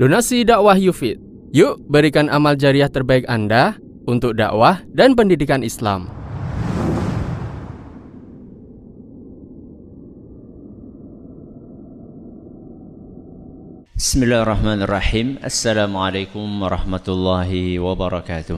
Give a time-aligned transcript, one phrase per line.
[0.00, 1.20] Donasi dakwah Yufid.
[1.52, 3.76] Yuk berikan amal jariah terbaik Anda
[4.08, 6.08] untuk dakwah dan pendidikan Islam.
[13.92, 15.36] Bismillahirrahmanirrahim.
[15.44, 18.56] Assalamualaikum warahmatullahi wabarakatuh.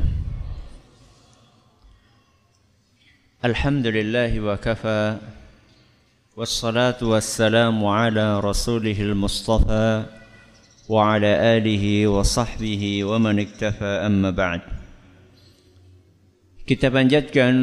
[3.42, 5.18] Alhamdulillahi wa kafa
[6.38, 10.21] Wassalatu wassalamu ala rasulihil mustafa
[10.92, 11.16] Wa
[12.20, 14.60] sahbihi wa man iktafa amma ba'd
[16.68, 17.54] Kita panjatkan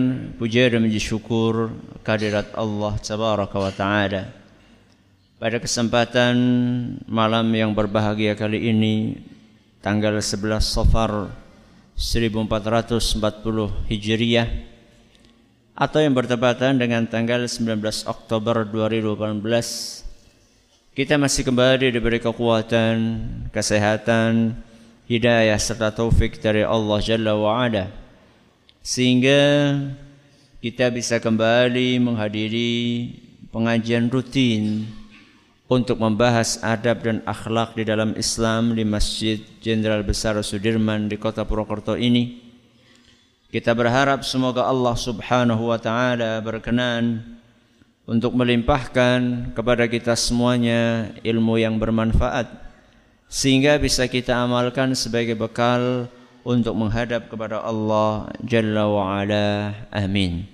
[0.41, 1.69] puja dan puji syukur
[2.01, 4.33] kehadirat Allah tabaraka wa ta'ala.
[5.37, 6.33] Pada kesempatan
[7.05, 9.21] malam yang berbahagia kali ini
[9.85, 11.29] tanggal 11 Safar
[12.01, 14.49] 1440 Hijriah
[15.77, 17.77] atau yang bertepatan dengan tanggal 19
[18.09, 20.08] Oktober 2018
[20.97, 22.97] kita masih kembali diberi kekuatan,
[23.53, 24.57] kesehatan,
[25.05, 27.89] hidayah serta taufik dari Allah Jalla wa Ala
[28.81, 29.41] sehingga
[30.59, 32.73] kita bisa kembali menghadiri
[33.53, 34.89] pengajian rutin
[35.69, 41.45] untuk membahas adab dan akhlak di dalam Islam di Masjid Jenderal Besar Sudirman di Kota
[41.45, 42.49] Purwokerto ini.
[43.49, 47.38] Kita berharap semoga Allah Subhanahu wa taala berkenan
[48.09, 52.49] untuk melimpahkan kepada kita semuanya ilmu yang bermanfaat
[53.29, 56.09] sehingga bisa kita amalkan sebagai bekal
[56.41, 59.77] untuk menghadap kepada Allah Jalla wa ala.
[59.93, 60.49] Amin.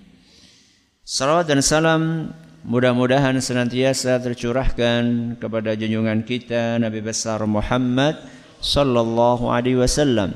[1.08, 8.17] Salawat dan salam Mudah-mudahan senantiasa tercurahkan kepada junjungan kita Nabi besar Muhammad
[8.58, 10.33] sallallahu alaihi wasallam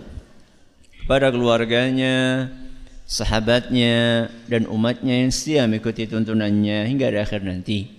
[1.09, 2.45] pada keluarganya,
[3.09, 7.89] sahabatnya dan umatnya yang setia mengikuti tuntunannya hingga di akhir nanti.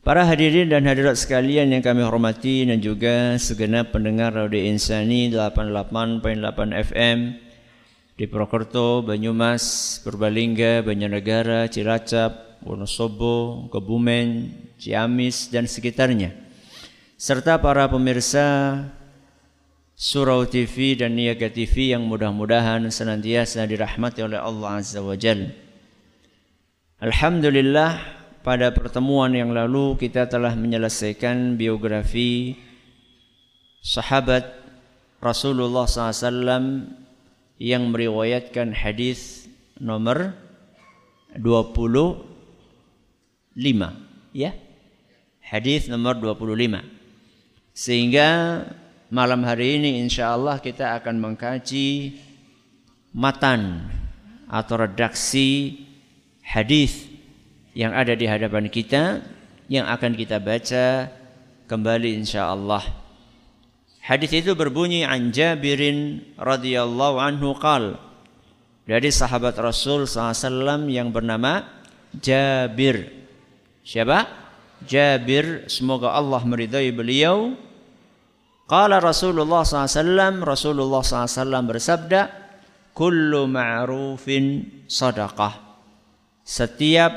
[0.00, 6.32] Para hadirin dan hadirat sekalian yang kami hormati dan juga segenap pendengar Radio Insani 88.8
[6.88, 7.18] FM
[8.16, 16.46] di Purwokerto, Banyumas, Purbalingga, Banjarnegara, Cilacap, Wonosobo, Kebumen, Ciamis dan sekitarnya
[17.16, 18.76] serta para pemirsa
[19.96, 25.56] Surau TV dan Niaga TV yang mudah-mudahan senantiasa dirahmati oleh Allah Azza wa Jal.
[27.00, 27.96] Alhamdulillah
[28.44, 32.60] pada pertemuan yang lalu kita telah menyelesaikan biografi
[33.80, 34.44] sahabat
[35.24, 36.92] Rasulullah SAW
[37.56, 39.48] yang meriwayatkan hadis
[39.80, 40.36] nomor
[41.40, 42.20] 20
[43.56, 44.52] 5 ya.
[45.40, 46.84] Hadis nomor 25.
[47.72, 48.28] Sehingga
[49.12, 52.18] malam hari ini insya Allah kita akan mengkaji
[53.14, 53.86] matan
[54.50, 55.78] atau redaksi
[56.42, 57.06] hadis
[57.74, 59.22] yang ada di hadapan kita
[59.66, 61.10] yang akan kita baca
[61.66, 62.82] kembali insya Allah.
[64.06, 67.98] Hadis itu berbunyi an Jabirin radhiyallahu anhu qal
[68.86, 71.66] dari sahabat Rasul SAW yang bernama
[72.14, 73.26] Jabir
[73.86, 74.26] Siapa?
[74.82, 77.54] Jabir, semoga Allah meridai beliau.
[78.66, 82.20] Qala Rasulullah SAW, Rasulullah SAW bersabda,
[82.90, 85.54] Kullu ma'rufin sadaqah.
[86.42, 87.14] Setiap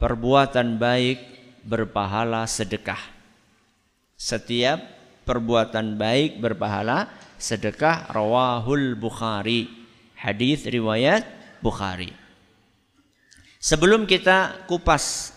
[0.00, 1.20] perbuatan baik
[1.68, 3.00] berpahala sedekah.
[4.16, 4.80] Setiap
[5.28, 9.68] perbuatan baik berpahala sedekah rawahul Bukhari.
[10.16, 11.28] Hadis riwayat
[11.60, 12.08] Bukhari.
[13.60, 15.36] Sebelum kita kupas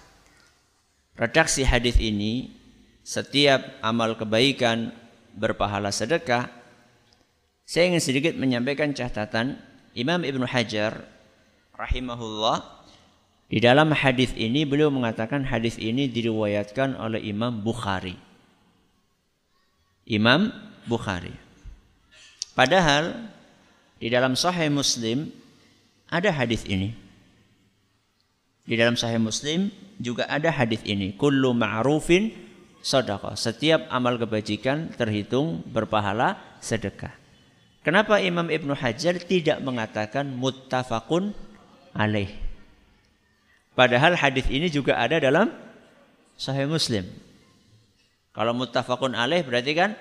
[1.19, 2.53] redaksi hadis ini
[3.03, 5.06] setiap amal kebaikan
[5.37, 6.49] berpahala sedekah
[7.67, 9.59] saya ingin sedikit menyampaikan catatan
[9.91, 11.03] Imam Ibn Hajar
[11.75, 12.63] rahimahullah.
[13.51, 18.15] Di dalam hadis ini beliau mengatakan hadis ini diriwayatkan oleh Imam Bukhari.
[20.07, 20.47] Imam
[20.87, 21.35] Bukhari.
[22.55, 23.27] Padahal
[23.99, 25.27] di dalam Sahih Muslim
[26.07, 26.95] ada hadis ini.
[28.63, 31.19] Di dalam Sahih Muslim juga ada hadis ini.
[31.19, 32.31] Kullu ma'rufin
[32.81, 33.35] sedekah.
[33.35, 37.13] Setiap amal kebajikan terhitung berpahala sedekah.
[37.87, 41.31] Kenapa Imam Ibnu Hajar tidak mengatakan muttafaqun
[41.95, 42.27] alaih?
[43.77, 45.53] Padahal hadis ini juga ada dalam
[46.35, 47.07] Sahih Muslim.
[48.35, 49.95] Kalau muttafaqun alaih berarti kan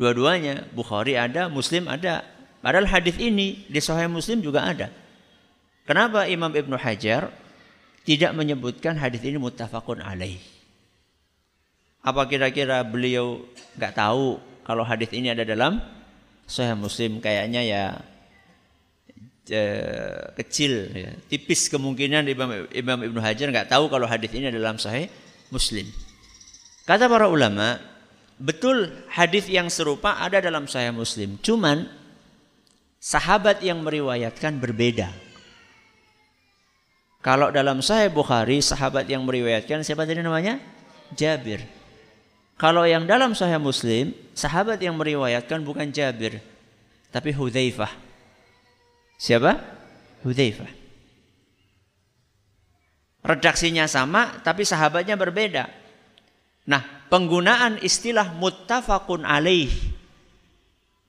[0.00, 2.24] dua-duanya Bukhari ada, Muslim ada.
[2.64, 4.88] Padahal hadis ini di Sahih Muslim juga ada.
[5.84, 7.28] Kenapa Imam Ibnu Hajar
[8.08, 10.40] tidak menyebutkan hadis ini muttafaqun alaih.
[12.04, 13.40] Apa kira-kira beliau
[13.80, 15.80] nggak tahu kalau hadis ini ada dalam
[16.44, 17.82] Sahih Muslim kayaknya ya
[19.48, 21.10] eh, kecil ya.
[21.32, 25.08] tipis kemungkinan Imam, Imam Ibnu Hajar nggak tahu kalau hadis ini ada dalam Sahih
[25.48, 25.88] Muslim.
[26.84, 27.80] Kata para ulama,
[28.36, 31.40] betul hadis yang serupa ada dalam Sahih Muslim.
[31.40, 31.88] Cuman
[33.00, 35.08] sahabat yang meriwayatkan berbeda.
[37.24, 40.60] Kalau dalam Sahih Bukhari sahabat yang meriwayatkan siapa tadi namanya?
[41.16, 41.64] Jabir.
[42.54, 46.38] Kalau yang dalam Sahih Muslim sahabat yang meriwayatkan bukan Jabir
[47.10, 47.90] tapi Hudzaifah.
[49.18, 49.58] Siapa?
[50.22, 50.70] Hudzaifah.
[53.24, 55.66] Redaksinya sama tapi sahabatnya berbeda.
[56.70, 59.68] Nah, penggunaan istilah muttafaqun alaih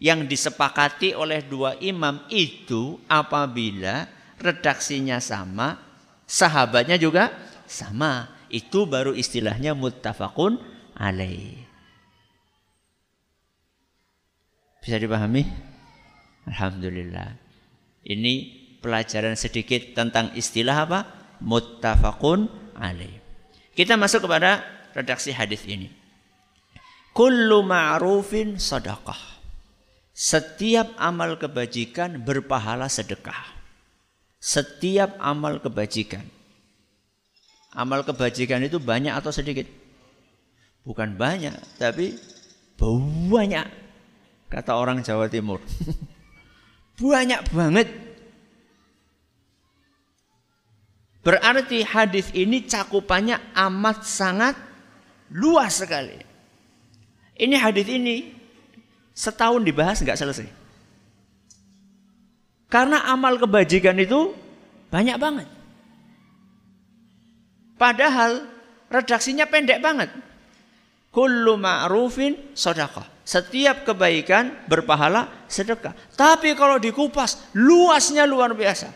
[0.01, 4.07] yang disepakati oleh dua imam itu apabila
[4.39, 5.79] redaksinya sama,
[6.27, 7.31] sahabatnya juga
[7.69, 8.33] sama.
[8.45, 11.59] Itu baru istilahnya muttafaqun alaih.
[14.81, 15.43] Bisa dipahami?
[16.45, 17.35] Alhamdulillah.
[18.05, 18.33] Ini
[18.79, 20.99] pelajaran sedikit tentang istilah apa?
[21.41, 22.47] Muttafaqun
[22.77, 23.17] alaih.
[23.75, 24.63] Kita masuk kepada
[24.95, 25.91] redaksi hadis ini.
[27.11, 29.17] Kullu ma'rufin sadaqah.
[30.15, 33.51] Setiap amal kebajikan berpahala sedekah.
[34.39, 36.23] Setiap amal kebajikan.
[37.75, 39.67] Amal kebajikan itu banyak atau sedikit?
[40.85, 42.13] Bukan banyak, tapi
[42.77, 43.67] banyak.
[44.47, 45.59] Kata orang Jawa Timur.
[47.01, 47.87] banyak banget.
[51.25, 54.55] Berarti hadis ini cakupannya amat sangat
[55.33, 56.21] Luas sekali.
[57.33, 58.29] Ini hadis ini
[59.09, 60.47] setahun dibahas nggak selesai.
[62.69, 64.37] Karena amal kebajikan itu
[64.93, 65.49] banyak banget.
[67.75, 68.45] Padahal
[68.93, 70.13] redaksinya pendek banget.
[71.15, 73.07] Kullu ma'rufin sodakah.
[73.23, 75.95] Setiap kebaikan berpahala sedekah.
[76.13, 78.91] Tapi kalau dikupas, luasnya luar biasa.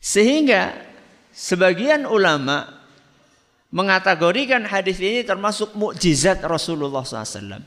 [0.00, 0.72] Sehingga
[1.36, 2.64] sebagian ulama
[3.68, 7.60] mengategorikan hadis ini termasuk mukjizat Rasulullah SAW.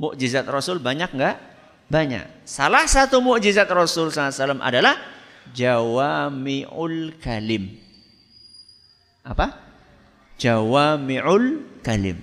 [0.00, 1.36] Mukjizat Rasul banyak nggak?
[1.90, 2.46] Banyak.
[2.46, 4.96] Salah satu mukjizat Rasul SAW adalah
[5.52, 7.76] jawami'ul kalim.
[9.26, 9.69] Apa?
[10.40, 12.16] Jawami'ul kalim.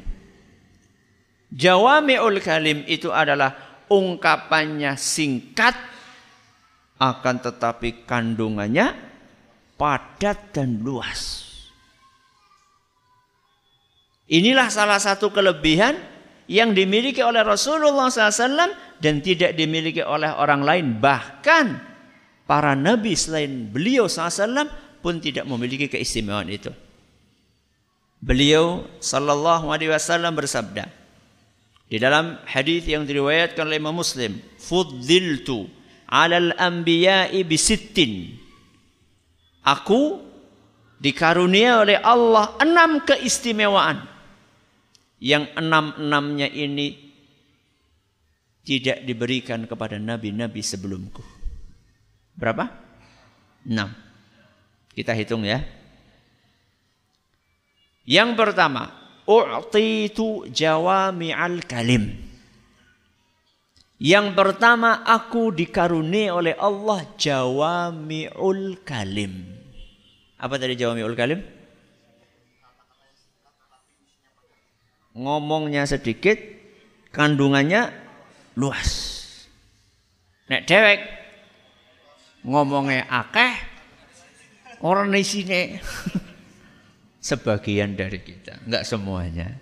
[1.53, 3.53] Jawami'ul kalim itu adalah
[3.93, 5.77] ungkapannya singkat
[6.97, 8.97] akan tetapi kandungannya
[9.77, 11.45] padat dan luas.
[14.27, 15.95] Inilah salah satu kelebihan
[16.49, 20.85] yang dimiliki oleh Rasulullah SAW dan tidak dimiliki oleh orang lain.
[20.99, 21.65] Bahkan
[22.49, 24.67] para nabi selain beliau SAW
[24.99, 26.73] pun tidak memiliki keistimewaan itu.
[28.17, 30.89] Beliau sallallahu alaihi wasallam bersabda
[31.87, 35.69] di dalam hadis yang diriwayatkan oleh Imam Muslim, "Fuddiltu
[36.09, 38.35] 'alal anbiya'i bisittin."
[39.63, 40.19] Aku
[40.97, 44.01] dikarunia oleh Allah enam keistimewaan
[45.21, 47.07] yang enam-enamnya ini
[48.67, 51.23] tidak diberikan kepada nabi-nabi sebelumku.
[52.35, 52.67] Berapa?
[53.63, 53.95] Enam.
[54.91, 55.63] Kita hitung ya.
[58.07, 58.87] Yang pertama,
[59.27, 62.15] u'titu jawami'al kalim.
[63.99, 69.43] Yang pertama aku dikaruni oleh Allah jawami'ul kalim.
[70.39, 71.57] Apa tadi jawami'ul kalim?
[75.17, 76.37] ngomongnya sedikit,
[77.09, 77.89] kandungannya
[78.53, 79.17] luas.
[80.47, 81.01] Nek dewek
[82.45, 83.53] ngomongnya akeh,
[84.85, 85.61] orang di sini
[87.27, 89.59] sebagian dari kita, enggak semuanya.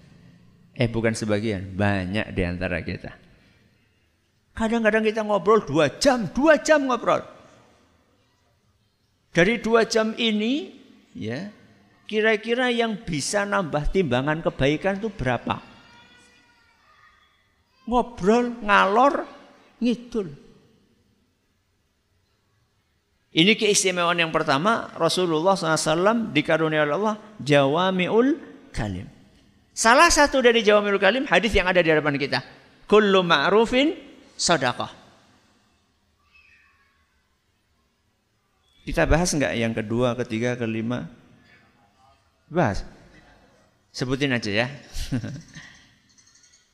[0.78, 3.10] Eh bukan sebagian, banyak di antara kita.
[4.54, 7.26] Kadang-kadang kita ngobrol dua jam, dua jam ngobrol.
[9.34, 10.72] Dari dua jam ini,
[11.12, 11.50] ya
[12.06, 15.58] Kira-kira yang bisa nambah timbangan kebaikan itu berapa?
[17.90, 19.26] Ngobrol, ngalor,
[19.82, 20.30] ngidul.
[23.36, 28.40] Ini keistimewaan yang pertama, Rasulullah SAW dikarunia oleh Allah jawami'ul
[28.72, 29.12] kalim.
[29.76, 32.40] Salah satu dari jawami'ul kalim hadis yang ada di hadapan kita.
[32.88, 33.92] Kullu ma'rufin
[34.40, 34.88] sadaqah.
[38.88, 41.12] Kita bahas enggak yang kedua, ketiga, kelima?
[42.48, 42.88] Bahas.
[43.92, 44.68] Sebutin aja ya.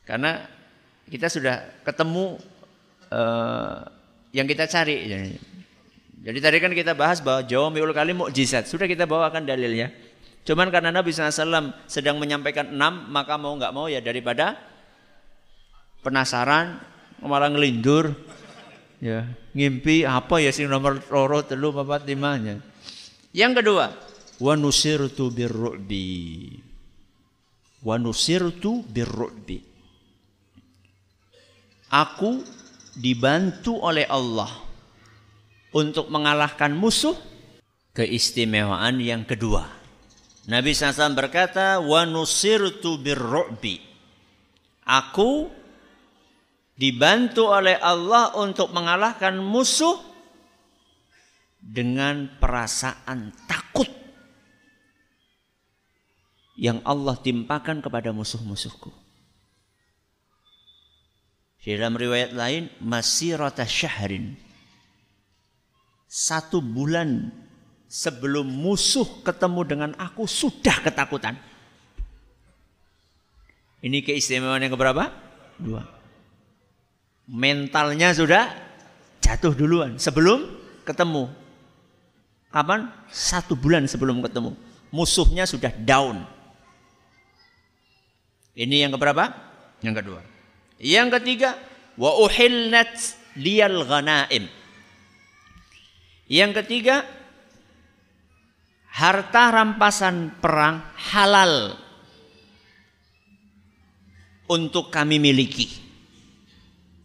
[0.08, 0.46] Karena
[1.10, 2.38] kita sudah ketemu
[3.10, 3.82] uh,
[4.30, 5.10] yang kita cari.
[6.22, 8.70] Jadi tadi kan kita bahas bahwa Jawa miul kali mukjizat.
[8.70, 9.90] Sudah kita bawakan dalilnya.
[10.46, 14.58] Cuman karena Nabi SAW sedang menyampaikan enam, maka mau nggak mau ya daripada
[16.02, 16.78] penasaran,
[17.22, 18.14] malah ngelindur,
[19.02, 22.58] ya ngimpi apa ya sih nomor loro telu papat limanya.
[23.34, 23.86] Yang kedua,
[24.42, 26.10] wa nusirtu birru'bi
[27.82, 29.58] wa nusirtu birru'bi.
[31.92, 32.40] Aku
[32.96, 34.48] dibantu oleh Allah
[35.72, 37.16] untuk mengalahkan musuh
[37.96, 39.68] keistimewaan yang kedua.
[40.48, 43.78] Nabi SAW berkata, wa nusirtu birru'bi.
[44.82, 45.48] Aku
[46.74, 49.94] dibantu oleh Allah untuk mengalahkan musuh
[51.62, 53.86] dengan perasaan takut
[56.58, 58.90] yang Allah timpakan kepada musuh-musuhku.
[61.62, 64.34] Di dalam riwayat lain, masirata syahrin.
[66.12, 67.32] Satu bulan
[67.88, 71.40] sebelum musuh ketemu dengan aku sudah ketakutan.
[73.80, 75.08] Ini keistimewaan yang keberapa?
[75.56, 75.88] Dua.
[77.24, 78.52] Mentalnya sudah
[79.24, 80.52] jatuh duluan sebelum
[80.84, 81.32] ketemu.
[82.52, 82.92] Kapan?
[83.08, 84.52] Satu bulan sebelum ketemu.
[84.92, 86.28] Musuhnya sudah down.
[88.52, 89.32] Ini yang keberapa?
[89.80, 90.20] Yang kedua.
[90.76, 91.56] Yang ketiga,
[91.96, 94.60] wa uhillat liyal ghanaim.
[96.32, 97.04] Yang ketiga,
[98.88, 100.80] harta rampasan perang
[101.12, 101.76] halal
[104.48, 105.68] untuk kami miliki.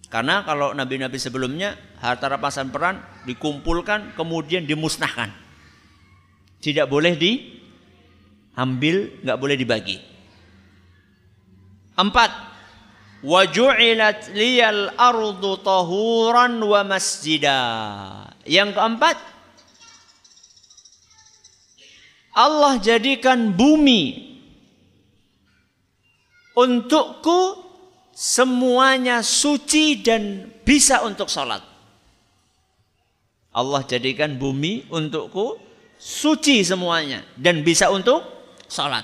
[0.07, 5.35] Karena kalau nabi-nabi sebelumnya harta rampasan perang dikumpulkan kemudian dimusnahkan.
[6.63, 8.95] Tidak boleh diambil,
[9.27, 9.99] nggak boleh dibagi.
[11.99, 12.31] Empat,
[13.27, 17.59] Waju'ilat liyal ardu tahuran wa masjida.
[18.47, 19.15] Yang keempat,
[22.31, 24.27] Allah jadikan bumi
[26.55, 27.67] untukku
[28.15, 31.61] semuanya suci dan bisa untuk sholat.
[33.51, 35.57] Allah jadikan bumi untukku
[35.97, 38.21] suci semuanya dan bisa untuk
[38.69, 39.03] sholat.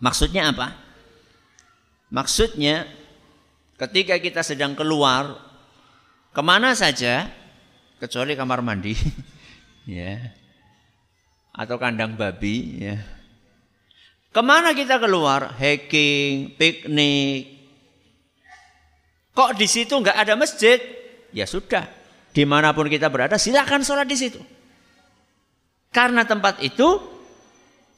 [0.00, 0.76] Maksudnya apa?
[2.12, 2.88] Maksudnya
[3.76, 5.49] ketika kita sedang keluar
[6.30, 7.28] ke mana saja
[7.98, 8.94] kecuali kamar mandi
[9.86, 10.18] ya
[11.50, 12.96] atau kandang babi ya
[14.30, 17.58] ke mana kita keluar hiking piknik
[19.34, 20.78] kok di situ nggak ada masjid
[21.34, 21.86] ya sudah
[22.30, 24.40] di mana pun kita berada silakan sholat di situ
[25.90, 27.02] karena tempat itu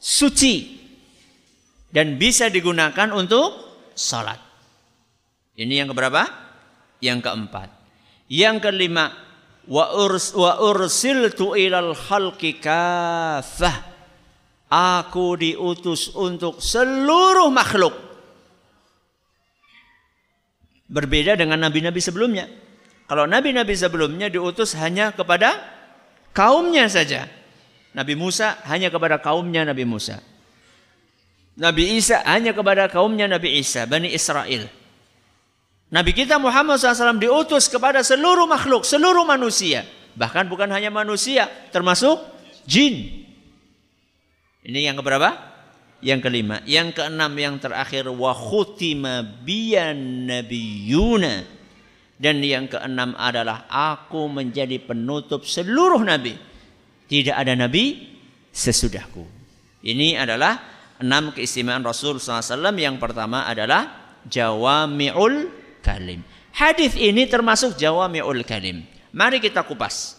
[0.01, 0.83] suci
[1.93, 3.53] dan bisa digunakan untuk
[3.93, 4.41] salat.
[5.53, 6.25] Ini yang keberapa?
[7.05, 7.69] Yang keempat.
[8.31, 9.11] Yang kelima,
[9.67, 13.91] wa urs wa ursiltu ilal khalqi kafah.
[14.73, 17.93] Aku diutus untuk seluruh makhluk.
[20.89, 22.49] Berbeda dengan nabi-nabi sebelumnya.
[23.05, 25.61] Kalau nabi-nabi sebelumnya diutus hanya kepada
[26.33, 27.29] kaumnya saja.
[27.93, 30.25] Nabi Musa hanya kepada kaumnya Nabi Musa.
[31.53, 34.65] Nabi Isa hanya kepada kaumnya Nabi Isa, Bani Israel.
[35.93, 39.85] Nabi kita Muhammad SAW diutus kepada seluruh makhluk, seluruh manusia.
[40.17, 42.17] Bahkan bukan hanya manusia, termasuk
[42.65, 43.29] jin.
[44.65, 45.37] Ini yang keberapa?
[46.01, 46.65] Yang kelima.
[46.65, 48.09] Yang keenam, yang terakhir.
[48.09, 51.45] Wa khutima biyan nabiyuna.
[52.17, 56.33] Dan yang keenam adalah aku menjadi penutup seluruh nabi.
[57.05, 58.17] Tidak ada nabi
[58.49, 59.29] sesudahku.
[59.85, 60.57] Ini adalah
[61.05, 66.23] enam keistimewaan Rasul SAW yang pertama adalah jawami'ul kalim.
[66.55, 68.87] Hadis ini termasuk jawami'ul kalim.
[69.13, 70.17] Mari kita kupas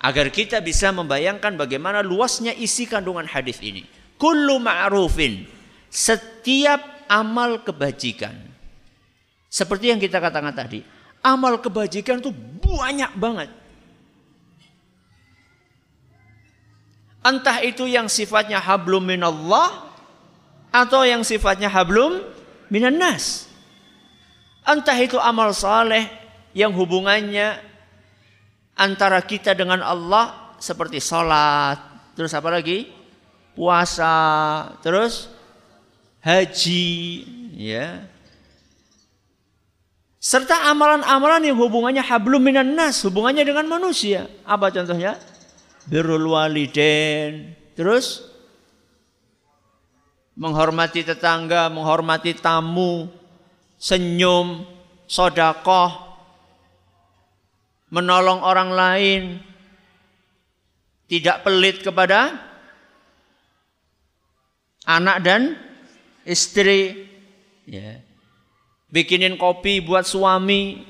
[0.00, 3.84] agar kita bisa membayangkan bagaimana luasnya isi kandungan hadis ini.
[4.16, 5.44] Kullu ma'rufin
[5.90, 8.32] setiap amal kebajikan.
[9.50, 10.80] Seperti yang kita katakan tadi,
[11.24, 13.50] amal kebajikan itu banyak banget.
[17.26, 19.90] Entah itu yang sifatnya hablum minallah
[20.70, 22.22] atau yang sifatnya hablum
[22.70, 23.50] minan nas.
[24.66, 26.10] Entah itu amal saleh
[26.50, 27.62] yang hubungannya
[28.74, 31.78] antara kita dengan Allah seperti salat,
[32.18, 32.90] terus apa lagi?
[33.54, 35.30] Puasa, terus
[36.20, 36.92] haji,
[37.54, 38.04] ya.
[40.20, 44.26] Serta amalan-amalan yang hubungannya hablum minan nas, hubungannya dengan manusia.
[44.42, 45.16] Apa contohnya?
[45.86, 48.26] Birrul walidain, terus
[50.36, 53.08] menghormati tetangga, menghormati tamu,
[53.76, 54.64] senyum,
[55.06, 55.92] sodakoh,
[57.92, 59.22] menolong orang lain,
[61.06, 62.34] tidak pelit kepada
[64.88, 65.54] anak dan
[66.26, 67.06] istri,
[67.68, 68.02] ya.
[68.90, 70.82] bikinin kopi buat suami,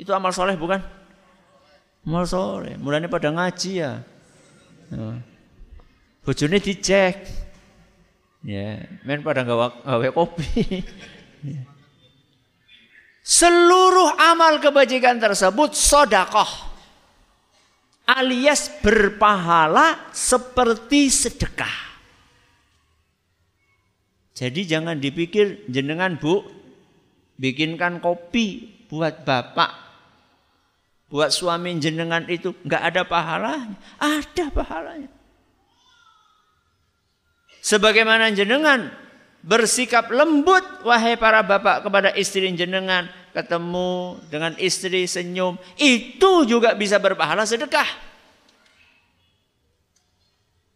[0.00, 0.80] itu amal soleh bukan?
[2.02, 4.02] Amal soleh, mulanya pada ngaji ya.
[4.90, 5.20] ya.
[6.22, 7.42] Bojone dicek,
[8.42, 10.82] Ya, men pada gawe kopi.
[11.46, 11.62] ya.
[13.22, 16.74] Seluruh amal kebajikan tersebut sodakoh.
[18.02, 21.94] Alias berpahala seperti sedekah.
[24.34, 26.42] Jadi jangan dipikir jenengan bu,
[27.38, 29.70] bikinkan kopi buat bapak,
[31.06, 35.10] buat suami jenengan itu nggak ada pahalanya, ada pahalanya.
[37.62, 38.90] Sebagaimana jenengan
[39.42, 43.10] bersikap lembut wahai para bapak kepada istri jenengan.
[43.32, 45.56] Ketemu dengan istri senyum.
[45.80, 47.88] Itu juga bisa berpahala sedekah.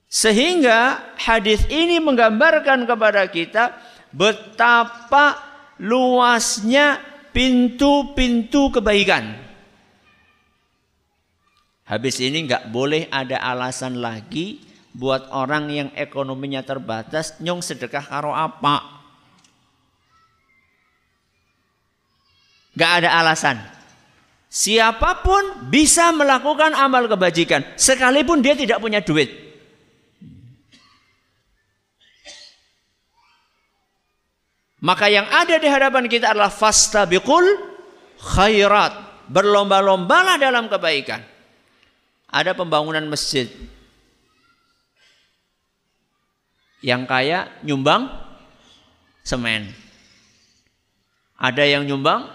[0.08, 3.76] Sehingga hadis ini menggambarkan kepada kita
[4.08, 5.36] betapa
[5.76, 6.96] luasnya
[7.36, 9.36] pintu-pintu kebaikan.
[11.84, 14.64] Habis ini nggak boleh ada alasan lagi
[14.96, 18.80] buat orang yang ekonominya terbatas nyong sedekah karo apa?
[22.72, 23.60] Gak ada alasan.
[24.48, 29.28] Siapa pun bisa melakukan amal kebajikan sekalipun dia tidak punya duit.
[34.80, 37.44] Maka yang ada di hadapan kita adalah fastabiqul
[38.16, 39.04] khairat.
[39.26, 41.18] Berlomba-lombalah dalam kebaikan.
[42.30, 43.50] Ada pembangunan masjid.
[46.86, 48.06] Yang kaya nyumbang
[49.26, 49.74] semen.
[51.34, 52.30] Ada yang nyumbang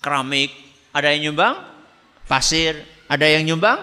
[0.00, 0.56] keramik,
[0.96, 1.60] ada yang nyumbang
[2.24, 2.80] pasir,
[3.12, 3.76] ada yang nyumbang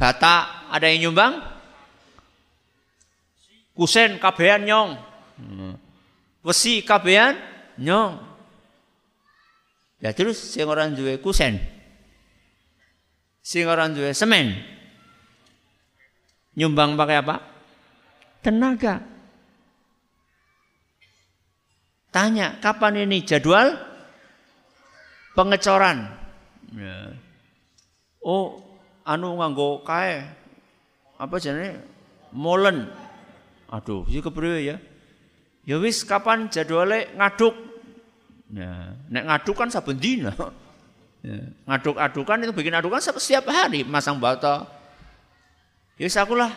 [0.00, 1.36] bata, ada yang nyumbang
[3.76, 4.96] kusen kabean nyong.
[6.40, 7.36] Wesi kabean
[7.76, 8.24] nyong.
[10.00, 11.60] Ya terus sing orang duwe kusen.
[13.44, 14.80] Sing orang duwe semen.
[16.52, 17.36] Nyumbang pakai apa?
[18.44, 19.00] Tenaga.
[22.12, 23.72] Tanya, kapan ini jadwal
[25.32, 26.12] pengecoran?
[26.76, 27.16] Ya.
[28.20, 28.60] Oh,
[29.08, 30.20] anu nganggo kae.
[31.16, 31.80] Apa jenenge?
[32.36, 32.92] Molen.
[33.72, 34.76] Aduh, iki kepriwe ya?
[35.64, 37.56] Ya wis kapan jadwalnya ngaduk?
[38.52, 40.34] Ya, nek ngaduk kan saben dina.
[41.22, 41.38] Ya.
[41.70, 44.66] Ngaduk-adukan itu bikin adukan setiap hari masang bata,
[46.00, 46.52] Ya aku lah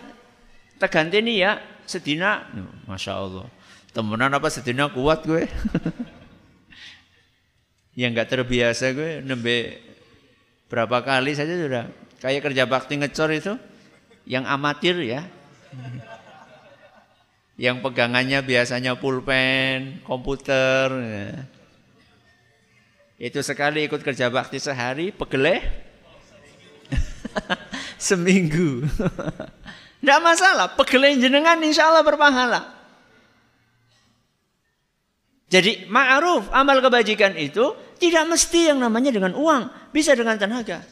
[0.79, 1.51] teganti nih ya
[1.85, 2.47] sedina.
[2.87, 3.47] Masya Allah.
[3.91, 5.47] Temenan apa sedina kuat gue.
[7.95, 9.79] yang nggak terbiasa gue nembe
[10.67, 11.87] berapa kali saja sudah
[12.19, 13.55] kayak kerja bakti ngecor itu
[14.27, 15.23] yang amatir ya
[17.63, 21.27] yang pegangannya biasanya pulpen komputer ya.
[23.15, 25.63] itu sekali ikut kerja bakti sehari pegeleh
[27.97, 28.85] seminggu.
[29.99, 32.61] Tidak masalah, pegelain jenengan insya Allah berpahala.
[35.49, 40.83] Jadi ma'ruf amal kebajikan itu tidak mesti yang namanya dengan uang, bisa dengan tenaga.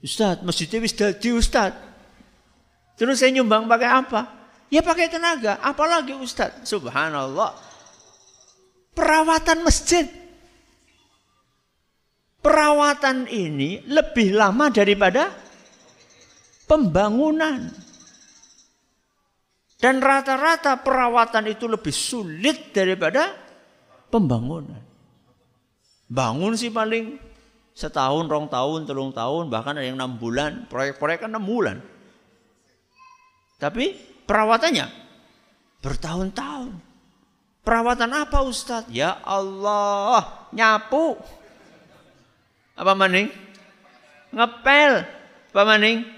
[0.00, 1.72] Ustaz, masjidnya wis dadi Ustaz.
[2.94, 4.20] Terus saya nyumbang pakai apa?
[4.72, 6.64] Ya pakai tenaga, apalagi Ustaz.
[6.64, 7.54] Subhanallah.
[8.94, 10.06] Perawatan masjid.
[12.44, 15.43] Perawatan ini lebih lama daripada
[16.64, 17.70] pembangunan.
[19.78, 23.36] Dan rata-rata perawatan itu lebih sulit daripada
[24.08, 24.80] pembangunan.
[26.08, 27.20] Bangun sih paling
[27.76, 30.64] setahun, rong tahun, telung tahun, bahkan ada yang enam bulan.
[30.72, 31.84] Proyek-proyek kan enam bulan.
[33.60, 33.92] Tapi
[34.24, 34.86] perawatannya
[35.84, 36.72] bertahun-tahun.
[37.64, 38.92] Perawatan apa Ustadz?
[38.92, 41.16] Ya Allah, nyapu.
[42.76, 43.32] Apa maning?
[44.32, 45.04] Ngepel.
[45.52, 46.13] Apa maning?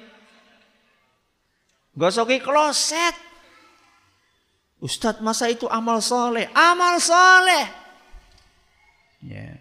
[1.96, 3.16] Gosoki kloset.
[4.76, 6.52] Ustadz masa itu amal soleh?
[6.52, 7.64] Amal soleh.
[9.24, 9.56] Ya.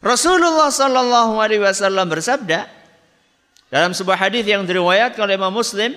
[0.00, 2.64] Rasulullah Sallallahu Alaihi Wasallam bersabda
[3.68, 5.92] dalam sebuah hadis yang diriwayatkan oleh Imam Muslim,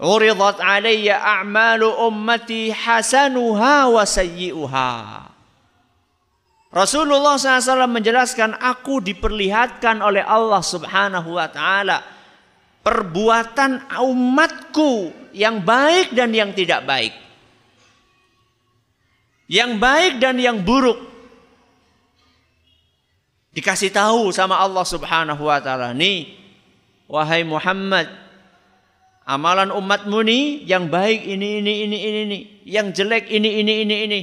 [0.00, 4.92] "Uridat alayya a'malu ummati hasanuha wa sayyi'uha."
[6.70, 12.19] Rasulullah SAW menjelaskan, aku diperlihatkan oleh Allah Subhanahu Wa Taala
[12.80, 17.12] perbuatan umatku yang baik dan yang tidak baik.
[19.50, 21.10] Yang baik dan yang buruk.
[23.50, 26.38] Dikasih tahu sama Allah Subhanahu wa taala, "Nih,
[27.10, 28.06] wahai Muhammad,
[29.26, 33.96] amalan umatmu nih yang baik ini ini ini ini ini, yang jelek ini ini ini
[34.06, 34.20] ini."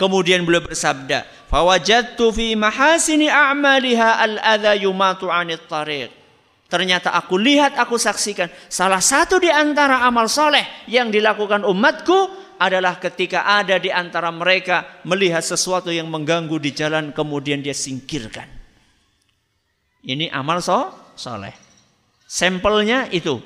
[0.00, 6.08] Kemudian beliau bersabda, "Fawajadtu fi mahasini a'maliha al-adha yumatu 'anit tariq."
[6.68, 8.52] Ternyata aku lihat, aku saksikan.
[8.68, 12.28] Salah satu di antara amal soleh yang dilakukan umatku
[12.60, 18.44] adalah ketika ada di antara mereka melihat sesuatu yang mengganggu di jalan kemudian dia singkirkan.
[20.04, 21.56] Ini amal so, soleh.
[22.28, 23.40] Sampelnya itu.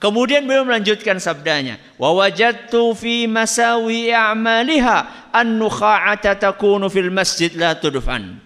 [0.00, 8.43] Kemudian beliau melanjutkan sabdanya, "Wa wajadtu fi masawi a'maliha an-nukha'ata takunu fil masjid la tudfan."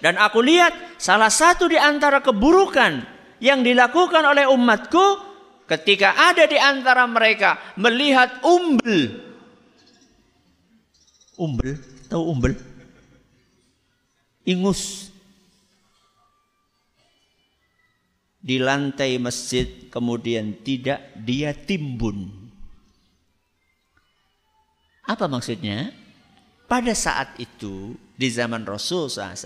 [0.00, 3.04] Dan aku lihat salah satu di antara keburukan
[3.40, 5.20] yang dilakukan oleh umatku
[5.66, 9.24] ketika ada di antara mereka melihat umbel.
[11.36, 11.76] Umbel,
[12.08, 12.52] tahu umbel?
[14.46, 15.12] Ingus.
[18.46, 22.30] Di lantai masjid kemudian tidak dia timbun.
[25.02, 25.90] Apa maksudnya?
[26.70, 29.44] Pada saat itu di zaman Rasul SAW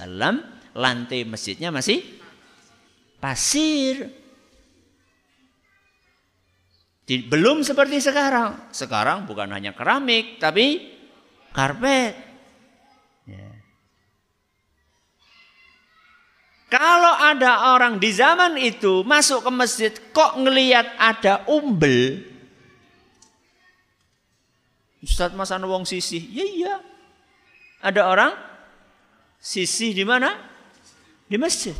[0.78, 2.00] lantai masjidnya masih
[3.18, 4.06] pasir.
[7.26, 8.70] Belum seperti sekarang.
[8.70, 10.94] Sekarang bukan hanya keramik tapi
[11.50, 12.14] karpet.
[13.26, 13.50] Ya.
[16.70, 22.22] Kalau ada orang di zaman itu masuk ke masjid kok ngelihat ada umbel.
[25.02, 26.30] Ustadz masa wong sisi?
[26.30, 26.74] Ya iya.
[27.82, 28.49] Ada orang
[29.40, 30.36] Sisi di mana?
[31.24, 31.72] Di masjid.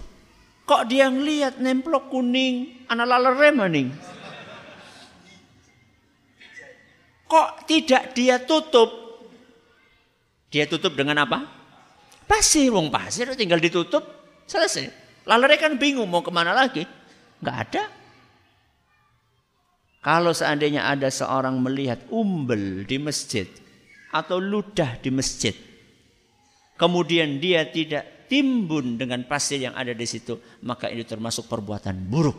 [0.65, 3.89] Kok dia ngelihat nemplok kuning, anak lalere maning.
[7.29, 8.89] Kok tidak dia tutup?
[10.51, 11.47] Dia tutup dengan apa?
[12.27, 14.03] Pasir, wong pasir tinggal ditutup,
[14.49, 14.91] selesai.
[15.29, 16.83] Lalere kan bingung mau ke mana lagi.
[17.39, 17.85] Nggak ada.
[20.01, 23.45] Kalau seandainya ada seorang melihat umbel di masjid
[24.11, 25.53] atau ludah di masjid,
[26.81, 32.39] kemudian dia tidak timbun dengan pasir yang ada di situ, maka ini termasuk perbuatan buruk.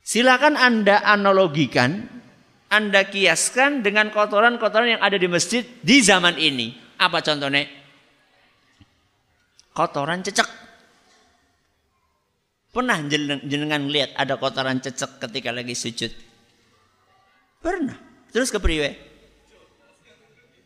[0.00, 2.08] Silakan Anda analogikan,
[2.72, 6.72] Anda kiaskan dengan kotoran-kotoran yang ada di masjid di zaman ini.
[6.96, 7.68] Apa contohnya?
[9.76, 10.48] Kotoran cecek.
[12.72, 13.04] Pernah
[13.44, 16.08] jenengan lihat ada kotoran cecek ketika lagi sujud?
[17.60, 17.98] Pernah.
[18.32, 19.07] Terus ke priwe?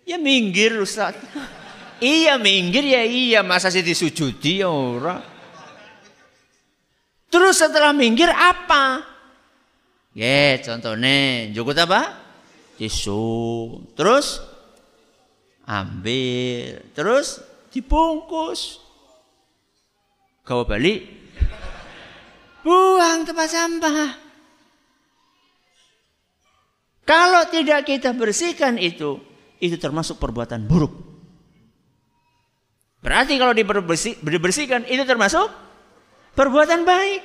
[0.03, 1.15] Ya minggir Ustaz.
[2.03, 5.23] iya minggir ya iya masa sih disujudi ya ora.
[7.33, 9.01] Terus setelah minggir apa?
[10.13, 12.13] Ya contohnya jukut apa?
[12.77, 13.81] Tisu.
[13.97, 14.45] Terus
[15.65, 16.85] ambil.
[16.93, 17.41] Terus
[17.73, 18.83] dibungkus.
[20.45, 21.09] Kau balik.
[22.61, 24.21] Buang tempat sampah.
[27.03, 29.19] Kalau tidak kita bersihkan itu,
[29.63, 30.91] itu termasuk perbuatan buruk.
[32.99, 35.47] Berarti kalau dibersih, dibersihkan itu termasuk
[36.35, 37.23] perbuatan baik.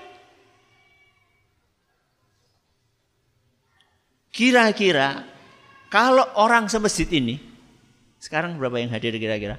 [4.29, 5.25] Kira-kira
[5.89, 7.41] kalau orang semasjid ini,
[8.21, 9.57] sekarang berapa yang hadir kira-kira?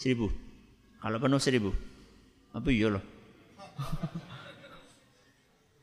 [0.00, 0.32] Seribu.
[1.04, 1.70] Kalau penuh seribu.
[2.56, 3.04] Apa iya loh?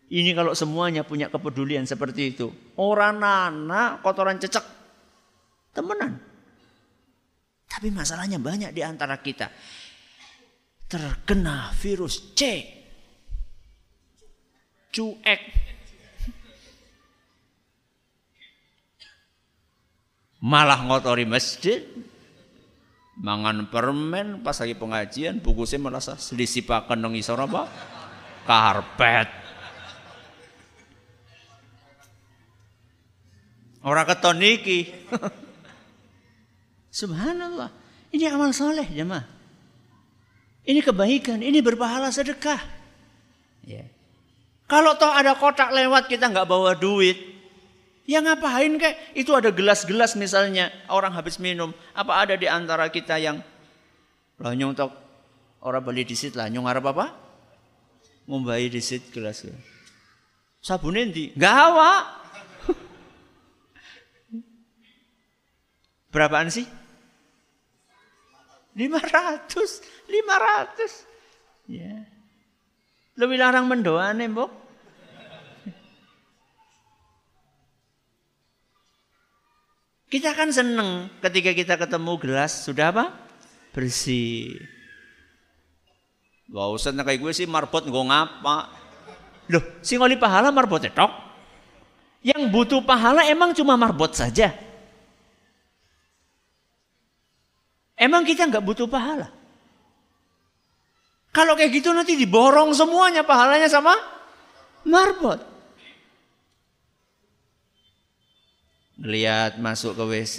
[0.05, 2.53] Ini kalau semuanya punya kepedulian seperti itu.
[2.77, 4.61] Orang nana kotoran cecek.
[5.73, 6.21] Temenan.
[7.65, 9.49] Tapi masalahnya banyak di antara kita.
[10.85, 12.41] Terkena virus C.
[14.93, 15.41] Cuek.
[20.45, 21.81] Malah ngotori masjid.
[23.19, 25.41] Mangan permen pas lagi pengajian.
[25.41, 27.65] Buku saya merasa selisipakan dong isor apa?
[28.45, 29.44] Karpet.
[33.85, 34.89] Orang keton niki.
[36.99, 37.69] Subhanallah.
[38.09, 39.29] Ini amal soleh jemaah.
[40.65, 42.57] Ini kebaikan, ini berpahala sedekah.
[43.61, 43.85] Ya.
[44.65, 47.21] Kalau toh ada kotak lewat kita nggak bawa duit,
[48.09, 49.13] ya ngapain kek?
[49.13, 51.69] Itu ada gelas-gelas misalnya orang habis minum.
[51.93, 53.45] Apa ada di antara kita yang
[54.41, 54.91] lah nyong tok
[55.61, 57.13] orang beli di situ lah nyong harap apa?
[58.25, 59.45] Ngumbai di situ gelas.
[60.65, 62.24] Sabun nanti gawa
[66.15, 66.63] Berapaan sih?
[68.79, 69.51] 500.
[70.07, 71.67] 500.
[71.67, 72.07] Ya.
[73.19, 74.51] Lebih larang mendoa nih, Mbok.
[80.07, 83.11] Kita kan seneng ketika kita ketemu gelas sudah apa?
[83.75, 84.55] Bersih.
[86.47, 88.71] Gak usah kayak gue sih marbot gue ngapa.
[89.51, 91.11] Loh, si ngoli pahala marbot tok.
[92.23, 94.64] Yang butuh pahala emang cuma marbot saja.
[97.95, 99.31] Emang kita nggak butuh pahala?
[101.35, 103.95] Kalau kayak gitu nanti diborong semuanya pahalanya sama
[104.87, 105.39] marbot.
[109.03, 110.37] Lihat masuk ke WC.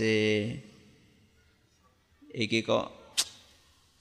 [2.36, 2.88] Iki kok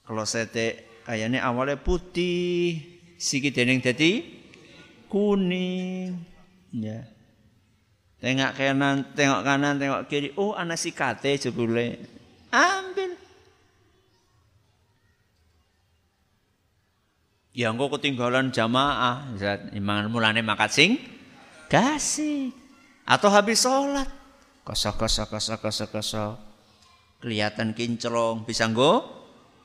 [0.07, 2.79] klosete kayaknya awalnya putih,
[3.19, 4.23] sikit dening dadi
[5.15, 6.19] kuning.
[6.75, 7.07] Ya.
[8.19, 10.35] Tengok kanan, tengok kanan, tengok kiri.
[10.35, 11.99] Oh, anak sikate jebule.
[12.51, 13.15] Ambil.
[17.55, 19.31] Ya engko ketinggalan jamaah,
[19.71, 20.99] imangan mulane makat sing
[21.71, 22.51] kasih.
[23.07, 24.11] Atau habis sholat.
[24.67, 26.33] Kosok, kosok, kosok, kosok, kosok.
[27.23, 29.07] Kelihatan kinclong, bisa nggo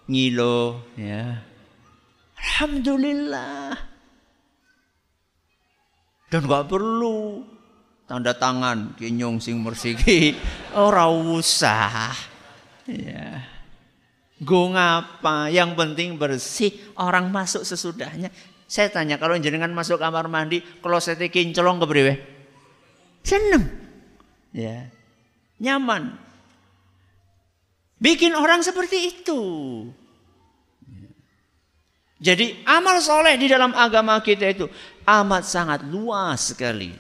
[0.07, 0.87] ngilo.
[0.94, 1.42] Ya.
[2.38, 3.74] Alhamdulillah.
[6.31, 7.42] Dan gak perlu
[8.07, 10.38] tanda tangan kinyong sing mersiki
[10.79, 12.14] ora usah.
[12.87, 13.50] Ya.
[14.40, 15.53] Gue ngapa?
[15.53, 16.72] Yang penting bersih.
[16.96, 18.33] Orang masuk sesudahnya.
[18.64, 22.14] Saya tanya kalau jenengan masuk kamar mandi, klosetnya kinclong kepriwe?
[23.20, 23.68] Seneng.
[24.57, 24.88] Ya.
[25.61, 26.16] Nyaman.
[28.00, 29.40] Bikin orang seperti itu.
[32.20, 34.68] Jadi amal soleh di dalam agama kita itu
[35.09, 36.92] amat sangat luas sekali.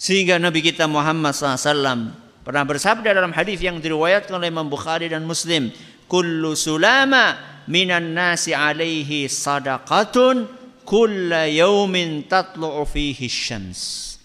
[0.00, 5.24] Sehingga Nabi kita Muhammad SAW pernah bersabda dalam hadis yang diriwayatkan oleh Imam Bukhari dan
[5.28, 5.72] Muslim
[6.10, 7.38] kullu sulama
[7.70, 10.50] minan nasi alaihi sadaqatun
[10.82, 14.18] kulla yaumin tatlu'u fihi syams.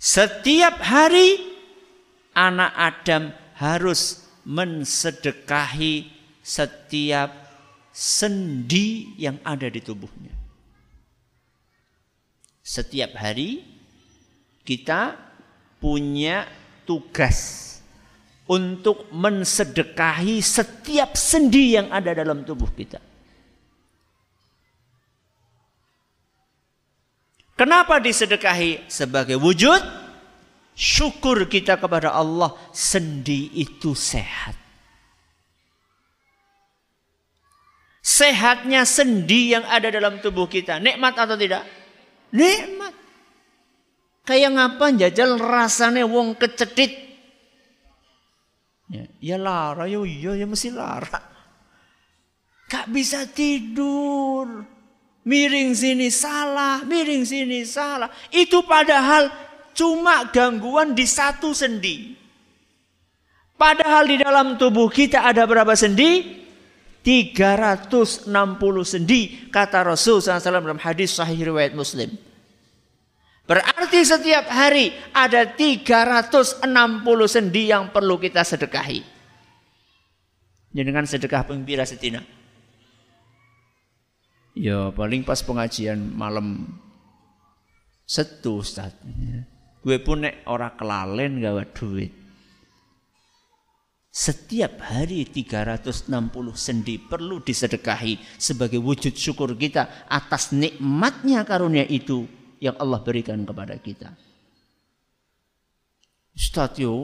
[0.00, 1.36] Setiap hari
[2.32, 6.08] anak Adam harus mensedekahi
[6.44, 7.32] setiap
[7.92, 10.32] sendi yang ada di tubuhnya.
[12.64, 13.64] Setiap hari
[14.64, 15.16] kita
[15.80, 16.48] punya
[16.84, 17.63] tugas
[18.44, 23.00] untuk mensedekahi setiap sendi yang ada dalam tubuh kita.
[27.54, 28.90] Kenapa disedekahi?
[28.90, 29.78] Sebagai wujud
[30.74, 34.58] syukur kita kepada Allah, sendi itu sehat.
[38.04, 41.64] Sehatnya sendi yang ada dalam tubuh kita, nikmat atau tidak?
[42.34, 42.92] Nikmat.
[44.28, 47.13] Kayak ngapa jajal rasanya wong kecedit
[48.88, 51.20] Ya, ya lara, ya iya, ya mesti lara.
[52.68, 54.64] Gak bisa tidur.
[55.24, 58.12] Miring sini salah, miring sini salah.
[58.28, 59.32] Itu padahal
[59.72, 62.12] cuma gangguan di satu sendi.
[63.56, 66.42] Padahal di dalam tubuh kita ada berapa sendi?
[67.04, 68.32] 360
[68.84, 72.16] sendi kata Rasul SAW dalam hadis sahih riwayat Muslim.
[73.44, 76.64] Berarti setiap hari ada 360
[77.28, 79.04] sendi yang perlu kita sedekahi.
[80.72, 82.24] Dengan sedekah pembira setina.
[84.56, 86.72] Ya paling pas pengajian malam
[88.08, 88.96] setu Ustaz.
[89.84, 92.10] Gue pun nek ora kelalen gawe duit.
[94.14, 96.08] Setiap hari 360
[96.54, 102.24] sendi perlu disedekahi sebagai wujud syukur kita atas nikmatnya karunia itu
[102.64, 104.16] yang Allah berikan kepada kita.
[106.80, 106.96] Yo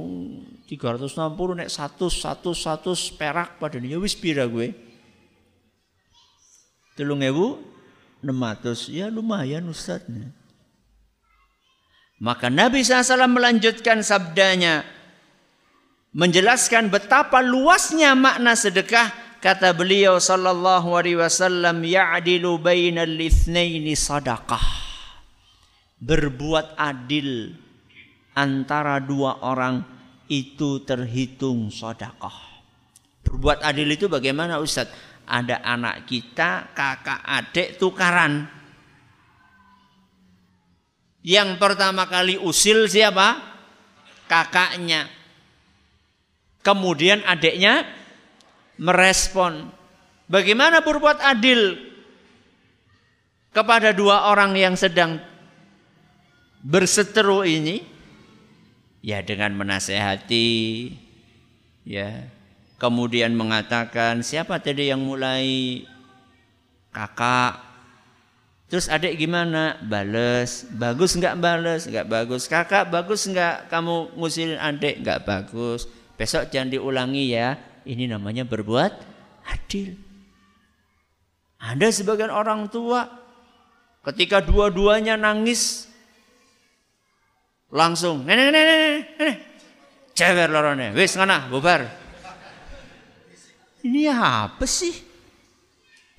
[0.67, 4.73] 360 nek 100 100 100 perak pada ya wis pira gue.
[6.97, 10.03] 3600 ya lumayan Ustaz.
[12.21, 14.83] Maka Nabi SAW melanjutkan sabdanya
[16.11, 24.90] menjelaskan betapa luasnya makna sedekah kata beliau sallallahu alaihi wasallam ya'dilu bainal itsnaini sadaqah
[26.01, 27.53] berbuat adil
[28.33, 29.85] antara dua orang
[30.33, 32.35] itu terhitung sodakoh.
[33.21, 35.13] Berbuat adil itu bagaimana Ustadz?
[35.31, 38.51] Ada anak kita, kakak adik tukaran.
[41.23, 43.39] Yang pertama kali usil siapa?
[44.27, 45.07] Kakaknya.
[46.67, 47.87] Kemudian adiknya
[48.81, 49.71] merespon.
[50.27, 51.79] Bagaimana berbuat adil
[53.55, 55.30] kepada dua orang yang sedang
[56.61, 57.85] berseteru ini
[59.01, 60.49] ya dengan menasehati
[61.89, 62.29] ya.
[62.81, 65.85] Kemudian mengatakan siapa tadi yang mulai?
[66.89, 67.61] Kakak.
[68.73, 69.77] Terus adik gimana?
[69.85, 70.65] Bales.
[70.73, 71.85] Bagus nggak bales?
[71.85, 72.49] Nggak bagus.
[72.49, 73.69] Kakak bagus nggak?
[73.69, 75.05] Kamu ngusilin adik?
[75.05, 75.85] Nggak bagus.
[76.17, 77.61] Besok jangan diulangi ya.
[77.85, 78.93] Ini namanya berbuat
[79.45, 80.01] adil.
[81.61, 83.05] Ada sebagian orang tua
[84.09, 85.90] ketika dua-duanya nangis
[87.71, 89.39] Langsung, nenek, nenek, nenek, nenek.
[90.15, 90.91] Cewer lorone.
[90.93, 91.87] Wis ngana, bubar.
[93.81, 94.93] Ini apa sih?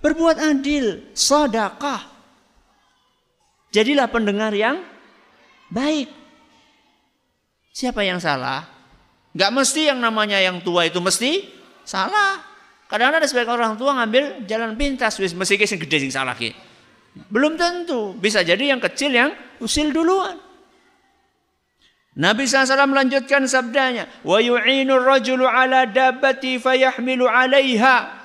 [0.02, 2.02] Berbuat adil, sedekah.
[3.70, 4.82] Jadilah pendengar yang
[5.70, 6.10] baik.
[7.72, 8.66] Siapa yang salah?
[9.32, 11.48] Gak mesti yang namanya yang tua itu mesti
[11.88, 12.42] salah.
[12.92, 16.52] Kadang-kadang ada sebagian orang tua ngambil jalan pintas, wis mesti yang gede sing salah ki.
[17.32, 18.12] Belum tentu.
[18.20, 19.32] Bisa jadi yang kecil yang
[19.64, 20.51] usil duluan.
[22.12, 28.20] Nabi SAW melanjutkan sabdanya, "Wa yu'inu rajulu ala dabati fayahmilu 'alaiha."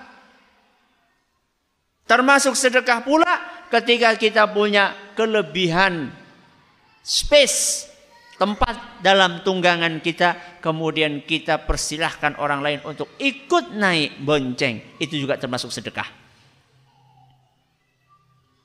[2.07, 3.31] Termasuk sedekah pula
[3.71, 6.11] ketika kita punya kelebihan
[7.03, 7.87] space
[8.39, 14.99] tempat dalam tunggangan kita kemudian kita persilahkan orang lain untuk ikut naik bonceng.
[14.99, 16.07] Itu juga termasuk sedekah.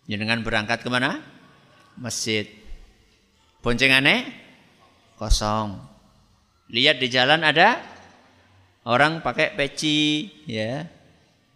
[0.06, 1.22] Dengan berangkat ke mana
[1.96, 2.50] masjid.
[3.62, 4.28] Boncengannya
[5.22, 5.78] kosong
[6.74, 7.78] lihat di jalan ada
[8.90, 10.90] orang pakai peci ya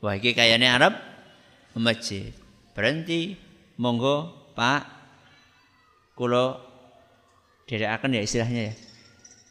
[0.05, 0.93] wah ini kayaknya Arab
[1.73, 2.29] masjid
[2.77, 3.33] berhenti
[3.81, 4.85] monggo pak
[6.13, 6.61] kulo
[7.65, 8.73] akan ya istilahnya ya.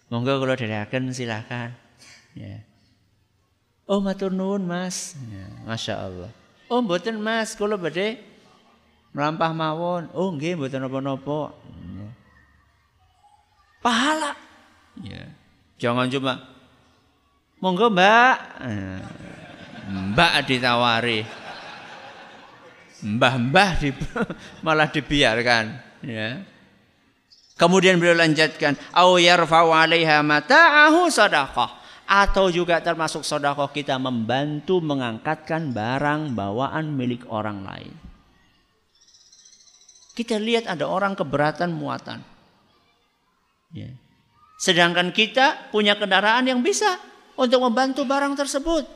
[0.07, 1.75] Monggo kalau akan silahkan.
[2.39, 2.63] Ya.
[3.91, 5.19] Oh matur nuwun Mas.
[5.35, 6.31] Ya, Masya Allah.
[6.71, 8.23] Oh mboten Mas, kalau badhe
[9.11, 10.07] melampah mawon.
[10.15, 11.51] Oh nggih mboten napa-napa.
[11.99, 12.04] Ya.
[13.85, 14.33] Pahala.
[15.05, 15.29] Ya.
[15.77, 16.41] Jangan cuma
[17.61, 18.37] monggo Mbak.
[19.93, 21.21] Mbak ditawari.
[23.05, 23.93] Mbah-mbah di,
[24.65, 25.77] malah dibiarkan.
[26.01, 26.41] Ya.
[27.61, 31.85] Kemudian beliau lanjutkan, au yarfa'u 'alaiha mata'ahu sadaqah.
[32.05, 37.93] Atau juga termasuk sedekah kita membantu mengangkatkan barang bawaan milik orang lain.
[40.13, 42.34] Kita lihat ada orang keberatan muatan.
[43.75, 43.91] Ya.
[44.57, 46.97] Sedangkan kita punya kendaraan yang bisa
[47.35, 48.87] untuk membantu barang tersebut.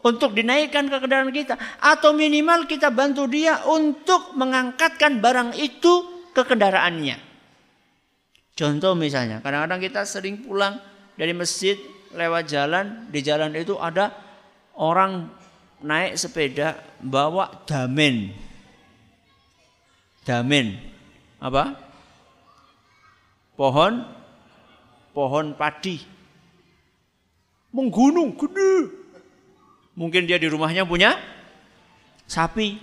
[0.00, 1.54] Untuk dinaikkan ke kendaraan kita.
[1.78, 7.20] Atau minimal kita bantu dia untuk mengangkatkan barang itu ke kendaraannya.
[8.58, 10.82] Contoh misalnya, kadang-kadang kita sering pulang
[11.14, 11.78] dari masjid
[12.10, 14.10] lewat jalan, di jalan itu ada
[14.78, 15.30] orang
[15.82, 18.34] naik sepeda bawa damen.
[20.26, 20.74] Damen.
[21.38, 21.87] Apa?
[23.58, 24.06] Pohon
[25.10, 25.98] pohon padi.
[27.74, 28.94] Menggunung gede.
[29.98, 31.18] Mungkin dia di rumahnya punya
[32.30, 32.78] sapi.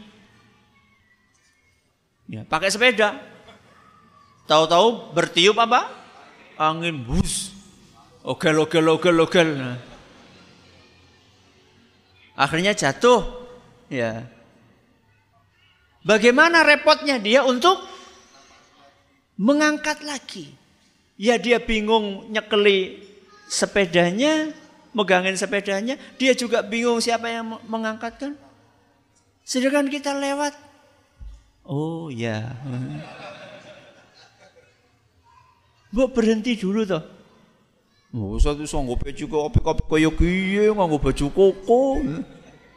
[2.27, 3.15] Ya, pakai sepeda.
[4.51, 5.87] Tahu-tahu bertiup apa?
[6.59, 7.55] Angin bus.
[8.27, 9.49] Ogel, ogel, ogel, ogel.
[12.35, 13.47] Akhirnya jatuh.
[13.87, 14.27] Ya.
[16.03, 17.79] Bagaimana repotnya dia untuk
[19.39, 20.64] mengangkat lagi.
[21.15, 22.99] Ya dia bingung nyekeli
[23.47, 24.51] sepedanya,
[24.91, 25.95] megangin sepedanya.
[26.19, 28.35] Dia juga bingung siapa yang mengangkatkan.
[29.47, 30.51] Sedangkan kita lewat.
[31.63, 32.43] Oh ya.
[35.95, 37.15] Mbok berhenti dulu toh.
[38.15, 41.99] Oh, satu sanggup baju kopi kopi kaya kiye nganggo baju koko.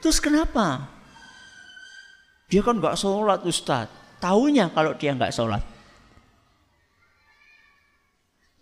[0.02, 0.90] Terus kenapa?
[2.50, 3.86] Dia kan nggak sholat Ustaz.
[4.18, 5.62] Tahunya kalau dia nggak sholat.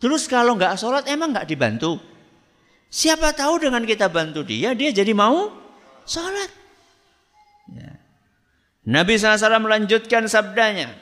[0.06, 1.98] Terus kalau nggak sholat emang nggak dibantu?
[2.86, 5.50] Siapa tahu dengan kita bantu dia, dia jadi mau
[6.06, 6.46] sholat.
[7.74, 7.98] Ya.
[8.86, 10.94] Nabi SAW melanjutkan sabdanya,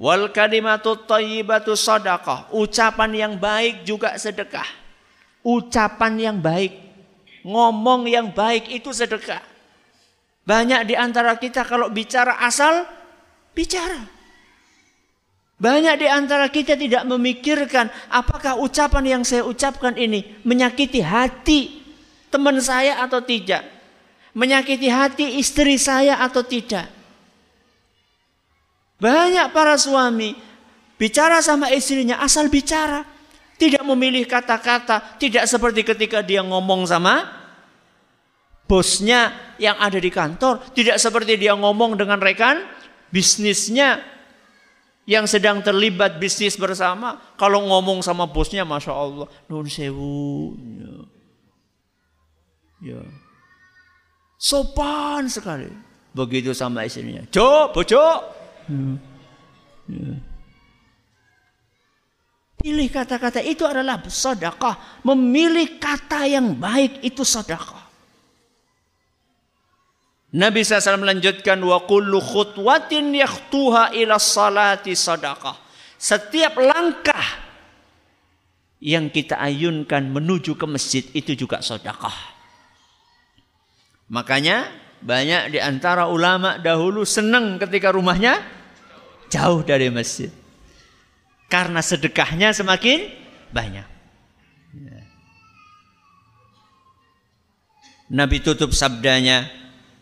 [0.00, 2.48] Wal kalimatu thayyibatu sadaqah.
[2.56, 4.64] Ucapan yang baik juga sedekah.
[5.44, 6.72] Ucapan yang baik,
[7.44, 9.44] ngomong yang baik itu sedekah.
[10.48, 12.88] Banyak di antara kita kalau bicara asal
[13.52, 14.17] bicara.
[15.58, 21.82] Banyak di antara kita tidak memikirkan apakah ucapan yang saya ucapkan ini menyakiti hati
[22.30, 23.66] teman saya atau tidak.
[24.38, 26.86] Menyakiti hati istri saya atau tidak.
[29.02, 30.38] Banyak para suami
[30.94, 33.02] bicara sama istrinya asal bicara.
[33.58, 35.18] Tidak memilih kata-kata.
[35.18, 37.26] Tidak seperti ketika dia ngomong sama
[38.70, 40.70] bosnya yang ada di kantor.
[40.70, 42.62] Tidak seperti dia ngomong dengan rekan
[43.10, 44.17] bisnisnya
[45.08, 47.16] yang sedang terlibat bisnis bersama.
[47.40, 49.24] Kalau ngomong sama bosnya Masya Allah.
[49.48, 50.52] Nun sewu.
[52.84, 52.92] Ya.
[52.92, 53.00] ya.
[54.36, 55.72] Sopan sekali.
[56.12, 57.24] Begitu sama istrinya.
[57.32, 58.18] Cok, bocok.
[59.88, 60.12] Ya.
[62.60, 65.00] Pilih kata-kata itu adalah sedekah.
[65.08, 67.87] Memilih kata yang baik itu sedekah.
[70.28, 75.56] Nabi SAW melanjutkan wa kullu khutwatin yakhtuha ila salati sadaqah.
[75.96, 77.48] Setiap langkah
[78.78, 82.14] yang kita ayunkan menuju ke masjid itu juga sedekah.
[84.12, 84.68] Makanya
[85.00, 88.38] banyak di antara ulama dahulu senang ketika rumahnya
[89.32, 90.28] jauh dari masjid.
[91.48, 93.08] Karena sedekahnya semakin
[93.48, 93.88] banyak.
[94.76, 95.00] Ya.
[98.08, 99.48] Nabi tutup sabdanya,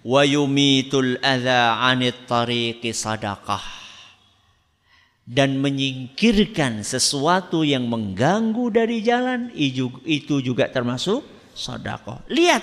[0.07, 3.77] wa yumitul adza 'anit tariqi sadaqah
[5.27, 9.51] dan menyingkirkan sesuatu yang mengganggu dari jalan
[10.07, 12.23] itu juga termasuk sodako.
[12.31, 12.63] Lihat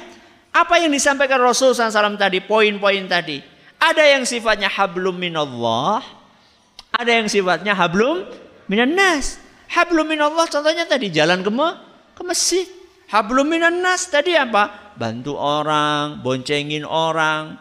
[0.55, 3.43] apa yang disampaikan Rasul SAW tadi, poin-poin tadi.
[3.83, 5.99] Ada yang sifatnya hablum minallah,
[6.95, 8.23] ada yang sifatnya hablum
[8.71, 9.43] minannas.
[9.67, 11.51] Hablum minallah contohnya tadi jalan ke,
[12.15, 12.63] ke masjid.
[13.11, 14.82] Hablum minannas tadi apa?
[14.95, 17.57] Bantu orang, boncengin orang.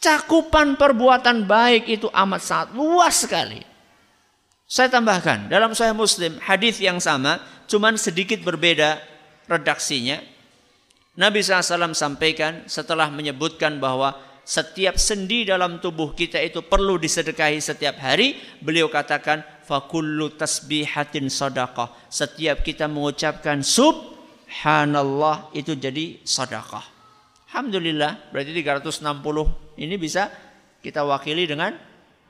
[0.00, 3.60] Cakupan perbuatan baik itu amat sangat luas sekali.
[4.64, 9.00] Saya tambahkan dalam Sahih Muslim hadis yang sama, cuman sedikit berbeda
[9.48, 10.20] redaksinya.
[11.14, 17.96] Nabi SAW sampaikan setelah menyebutkan bahwa setiap sendi dalam tubuh kita itu perlu disedekahi setiap
[17.96, 18.36] hari.
[18.60, 21.88] Beliau katakan, fakullu tasbihatin sadaqah.
[22.12, 23.64] Setiap kita mengucapkan
[24.54, 26.86] subhanallah itu jadi sadaqah.
[27.50, 29.02] Alhamdulillah, berarti 360
[29.82, 30.30] ini bisa
[30.78, 31.74] kita wakili dengan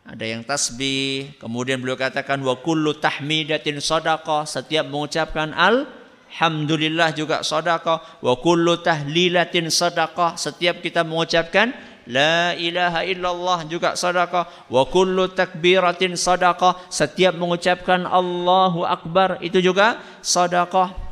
[0.04, 8.24] ada yang tasbih, kemudian beliau katakan wa kullu tahmidatin sadaqah, setiap mengucapkan alhamdulillah juga sadaqah,
[8.24, 14.68] wa kullu tahlilatin sadaqah, setiap kita mengucapkan La ilaha illallah juga sadaqah.
[14.68, 16.92] Wa kullu takbiratin sadaqah.
[16.92, 21.03] Setiap mengucapkan Allahu Akbar Itu juga sadaqah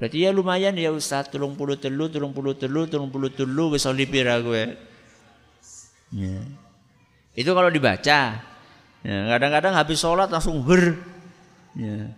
[0.00, 1.28] Berarti ya lumayan ya Ustaz.
[1.28, 4.88] Tulung puluh telu, tulung puluh telu, tulung puluh telu Bisa lipira gue
[6.10, 6.42] Ya.
[7.38, 8.42] Itu kalau dibaca.
[9.00, 10.98] Ya, kadang-kadang habis sholat langsung ber.
[11.78, 12.10] Ya.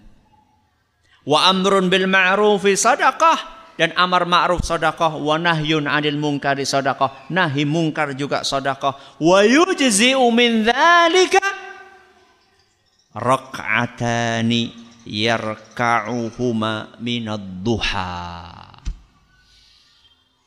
[1.28, 3.60] Wa amrun bil ma'rufi sadaqah.
[3.76, 5.20] Dan amar ma'ruf sadaqah.
[5.20, 7.28] Wa nahyun 'anil munkari sadaqah.
[7.28, 9.20] Nahi mungkar juga sadaqah.
[9.20, 11.44] Wa yujzi'u min dzalika
[13.12, 18.72] rak'atani yarka'uhuma minad duha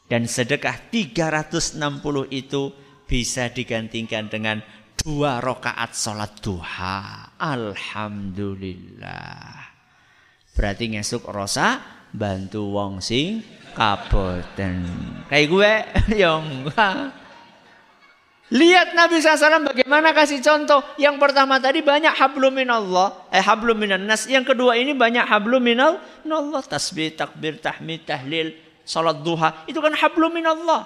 [0.06, 1.82] dan sedekah 360
[2.30, 2.70] itu
[3.10, 4.62] bisa digantikan dengan
[4.94, 7.30] dua rakaat sholat duha.
[7.38, 9.70] Alhamdulillah.
[10.54, 11.80] Berarti ngesuk rosa
[12.14, 13.44] bantu wong sing
[13.74, 14.86] kaboten.
[15.28, 15.84] Kayak gue
[16.24, 16.70] yang
[18.54, 20.86] Lihat Nabi SAW bagaimana kasih contoh.
[21.02, 23.26] Yang pertama tadi banyak hablum minallah.
[23.34, 24.30] Eh hablum minan nas.
[24.30, 26.62] Yang kedua ini banyak hablum minallah.
[26.62, 28.54] Tasbih, takbir, tahmid, tahlil.
[28.86, 29.66] Salat duha.
[29.66, 30.86] Itu kan hablum minallah.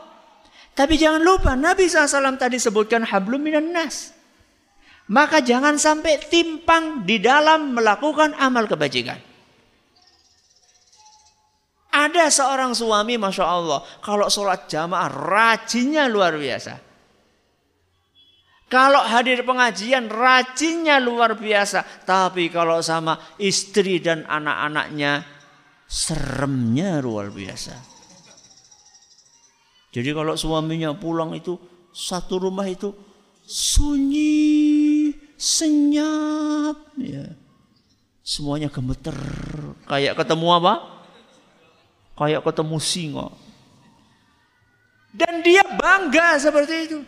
[0.71, 4.15] Tapi jangan lupa Nabi SAW tadi sebutkan hablum minan nas.
[5.11, 9.19] Maka jangan sampai timpang di dalam melakukan amal kebajikan.
[11.91, 13.83] Ada seorang suami Masya Allah.
[13.99, 16.88] Kalau sholat jamaah rajinnya luar biasa.
[18.69, 22.05] Kalau hadir pengajian rajinnya luar biasa.
[22.05, 25.25] Tapi kalau sama istri dan anak-anaknya
[25.89, 27.73] seremnya luar biasa.
[29.89, 31.57] Jadi kalau suaminya pulang itu
[31.89, 32.93] satu rumah itu
[33.49, 37.25] sunyi, senyap, ya.
[38.21, 39.17] Semuanya gemeter,
[39.89, 40.73] kayak ketemu apa?
[42.13, 43.27] Kayak ketemu singa.
[45.09, 46.99] Dan dia bangga seperti itu.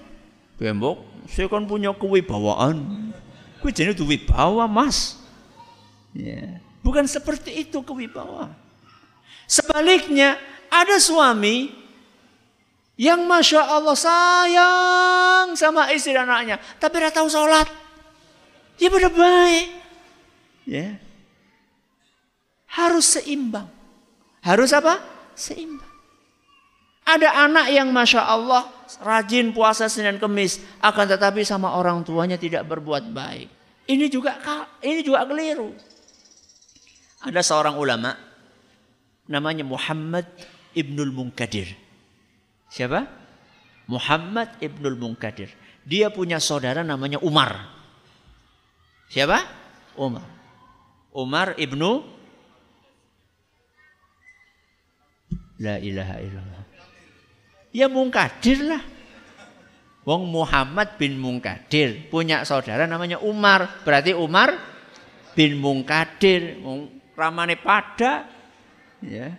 [0.57, 3.07] Gembok, saya kan punya kewibawaan.
[3.63, 5.15] Gue jadi itu wibawa, Mas.
[6.11, 6.59] Ya.
[6.83, 8.51] Bukan seperti itu kewibawa.
[9.47, 10.35] Sebaliknya,
[10.67, 11.71] ada suami
[12.99, 17.69] yang masya Allah sayang sama istri dan anaknya, tapi tidak tahu sholat.
[18.81, 19.67] Ya pada baik.
[20.65, 20.99] Ya.
[22.65, 23.69] Harus seimbang.
[24.41, 24.99] Harus apa?
[25.37, 25.91] Seimbang.
[27.05, 28.67] Ada anak yang masya Allah
[28.99, 33.47] rajin puasa Senin Kemis, akan tetapi sama orang tuanya tidak berbuat baik.
[33.87, 34.35] Ini juga
[34.83, 35.71] ini juga keliru.
[37.21, 38.17] Ada seorang ulama
[39.29, 40.27] namanya Muhammad
[40.75, 41.71] Ibnul Munkadir.
[42.67, 43.07] Siapa?
[43.87, 45.53] Muhammad Ibnul Munkadir.
[45.85, 47.71] Dia punya saudara namanya Umar.
[49.11, 49.43] Siapa?
[49.99, 50.25] Umar.
[51.11, 52.21] Umar Ibnu
[55.61, 56.60] La ilaha illallah.
[57.71, 58.83] Ya Munkadir lah.
[60.03, 63.83] Wong Muhammad bin Munkadir punya saudara namanya Umar.
[63.87, 64.51] Berarti Umar
[65.33, 66.59] bin Munkadir.
[67.15, 68.27] Ramane pada.
[68.99, 69.35] Ya.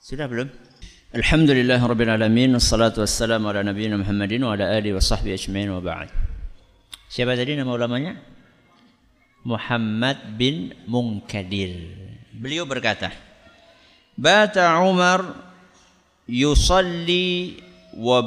[0.00, 0.50] Sudah belum?
[1.10, 5.82] Alhamdulillah Rabbil Alamin Wassalatu wassalamu ala nabiyina Muhammadin Wa ala alihi wa sahbihi ajma'in wa
[5.82, 6.06] ba'd
[7.10, 8.14] Siapa tadi nama ulamanya?
[9.42, 11.94] Muhammad bin Munkadir
[12.30, 13.10] Beliau berkata,
[14.20, 15.32] Bata Umar
[16.28, 17.56] yusalli
[17.96, 18.20] wa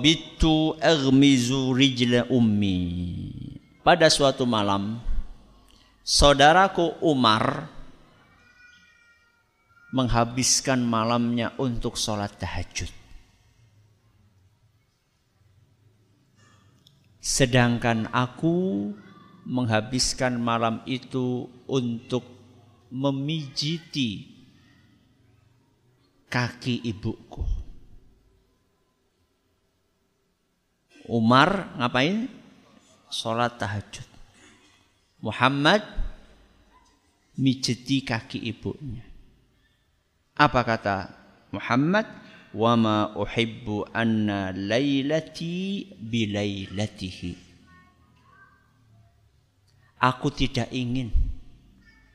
[0.81, 2.81] aghmizu rijla ummi.
[3.85, 4.97] Pada suatu malam,
[6.01, 7.69] saudaraku Umar
[9.93, 12.89] menghabiskan malamnya untuk sholat tahajud.
[17.21, 18.89] Sedangkan aku
[19.45, 22.25] menghabiskan malam itu untuk
[22.89, 24.32] memijiti
[26.33, 27.45] kaki ibuku.
[31.05, 32.25] Umar ngapain?
[33.13, 34.09] Sholat tahajud.
[35.21, 35.85] Muhammad
[37.37, 39.05] mijiti kaki ibunya.
[40.33, 40.97] Apa kata
[41.53, 42.09] Muhammad?
[42.53, 47.33] Wa ma uhibbu anna lailati bilailatihi.
[50.01, 51.13] Aku tidak ingin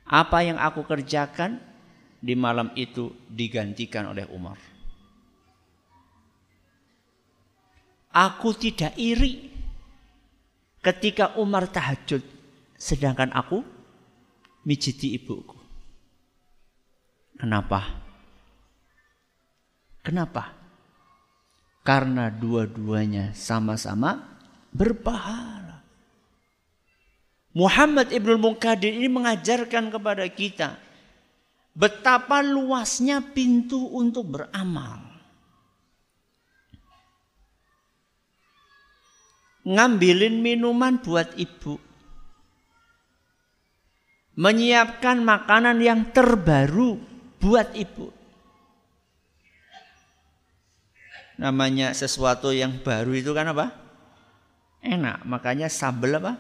[0.07, 1.68] apa yang aku kerjakan
[2.19, 4.59] di malam itu digantikan oleh Umar.
[8.11, 9.47] Aku tidak iri
[10.83, 12.25] ketika Umar tahajud
[12.75, 13.63] sedangkan aku
[14.67, 15.55] mijiti ibuku.
[17.39, 17.87] Kenapa?
[20.03, 20.51] Kenapa?
[21.87, 24.19] Karena dua-duanya sama-sama
[24.75, 25.87] berpahala.
[27.55, 30.88] Muhammad Ibnu Munkadir ini mengajarkan kepada kita
[31.79, 35.07] betapa luasnya pintu untuk beramal.
[39.63, 41.79] Ngambilin minuman buat ibu.
[44.35, 46.99] Menyiapkan makanan yang terbaru
[47.39, 48.19] buat ibu.
[51.39, 53.71] namanya sesuatu yang baru itu kan apa?
[54.83, 55.23] Enak.
[55.25, 56.35] Makanya sambal apa?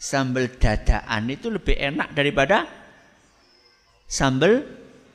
[0.00, 2.64] Sambal dadaan itu lebih enak daripada
[4.10, 4.66] sambal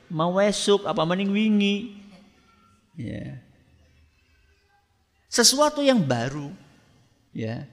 [0.08, 1.76] mawesuk apa mending wingi.
[2.96, 3.44] Ya.
[5.28, 6.48] Sesuatu yang baru.
[7.36, 7.68] Ya.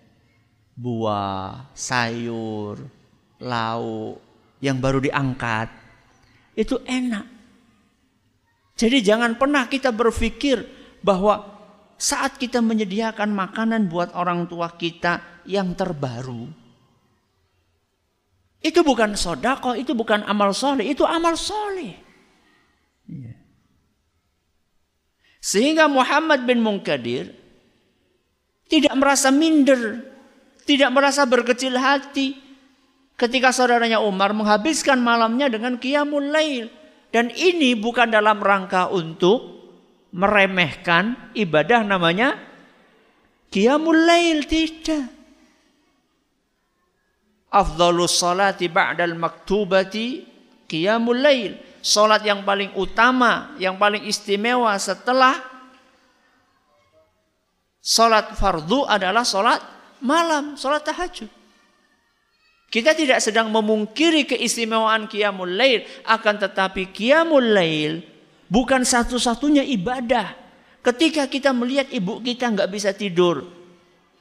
[0.75, 2.83] Buah, sayur,
[3.39, 4.19] lauk
[4.59, 5.69] yang baru diangkat
[6.57, 7.29] itu enak.
[8.73, 10.65] Jadi jangan pernah kita berpikir
[11.05, 11.45] bahwa
[11.99, 16.62] saat kita menyediakan makanan buat orang tua kita yang terbaru.
[18.63, 21.99] Itu bukan sodako, itu bukan amal soleh, itu amal soleh.
[23.11, 23.35] Iya.
[25.43, 27.35] Sehingga Muhammad bin Munkadir
[28.71, 30.07] tidak merasa minder,
[30.63, 32.39] tidak merasa berkecil hati
[33.19, 36.71] ketika saudaranya Umar menghabiskan malamnya dengan qiyamul lail.
[37.11, 39.53] Dan ini bukan dalam rangka untuk
[40.15, 42.53] meremehkan ibadah namanya
[43.53, 45.22] Qiyamul Lail tidak.
[47.53, 50.25] Afdhalus salati ba'dal maktubati
[50.65, 51.53] Qiyamul Lail.
[51.83, 55.35] Salat yang paling utama, yang paling istimewa setelah
[57.83, 59.59] salat fardu adalah salat
[59.99, 61.27] malam, salat tahajud.
[62.73, 68.01] Kita tidak sedang memungkiri keistimewaan Qiyamul Lail, akan tetapi Qiyamul Lail
[68.49, 70.33] bukan satu-satunya ibadah.
[70.81, 73.45] Ketika kita melihat ibu kita nggak bisa tidur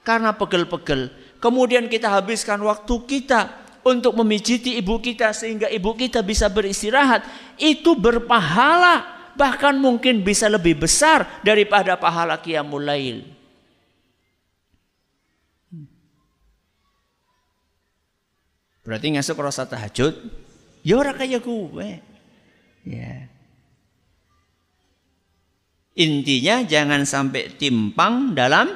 [0.04, 1.08] karena pegel-pegel,
[1.42, 7.26] kemudian kita habiskan waktu kita untuk memijiti ibu kita sehingga ibu kita bisa beristirahat,
[7.58, 13.18] itu berpahala bahkan mungkin bisa lebih besar daripada pahala Qiyamul Lail.
[18.82, 20.14] Berarti ngasuk rasa tahajud,
[20.82, 22.02] ya ora kaya gue.
[22.82, 23.30] Ya.
[25.94, 28.74] Intinya jangan sampai timpang dalam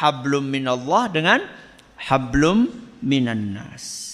[0.00, 1.40] hablum minallah dengan
[2.08, 2.70] hablum
[3.04, 4.08] minan nas.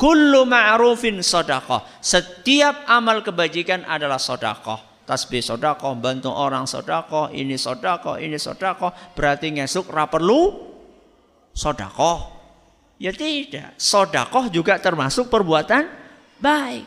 [0.00, 2.00] Kullu ma'rufin sadaqah.
[2.00, 5.04] Setiap amal kebajikan adalah sadaqah.
[5.04, 9.12] Tasbih sadaqah, bantu orang sadaqah, ini sadaqah, ini sadaqah.
[9.12, 10.56] Berarti ngesuk ra perlu
[11.52, 12.40] sadaqah.
[13.00, 13.80] Ya tidak.
[13.80, 15.88] Sodakoh juga termasuk perbuatan
[16.36, 16.84] baik.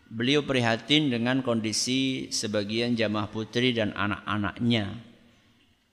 [0.08, 5.04] Beliau prihatin dengan kondisi sebagian jamaah putri dan anak-anaknya.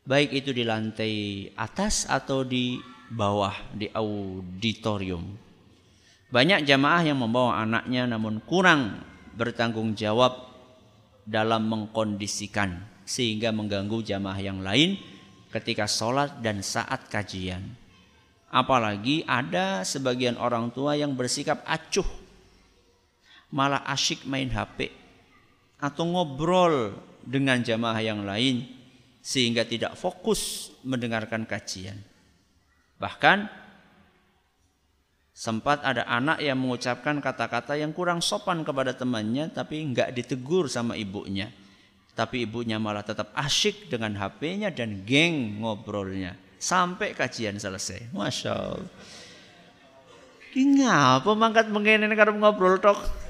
[0.06, 1.14] Baik itu di lantai
[1.58, 2.78] atas atau di
[3.10, 5.34] bawah di auditorium.
[6.30, 9.02] Banyak jamaah yang membawa anaknya namun kurang
[9.34, 10.46] bertanggung jawab
[11.26, 14.94] dalam mengkondisikan sehingga mengganggu jamaah yang lain
[15.50, 17.62] ketika sholat dan saat kajian.
[18.54, 22.06] Apalagi ada sebagian orang tua yang bersikap acuh,
[23.54, 24.90] malah asyik main HP
[25.78, 28.66] atau ngobrol dengan jamaah yang lain
[29.22, 32.02] sehingga tidak fokus mendengarkan kajian.
[32.98, 33.46] Bahkan
[35.30, 40.98] sempat ada anak yang mengucapkan kata-kata yang kurang sopan kepada temannya tapi nggak ditegur sama
[40.98, 41.48] ibunya.
[42.14, 46.38] Tapi ibunya malah tetap asyik dengan HP-nya dan geng ngobrolnya.
[46.58, 48.14] Sampai kajian selesai.
[48.14, 48.90] Masya Allah.
[50.54, 53.23] Ngapa mangkat mengene karep ngobrol tok?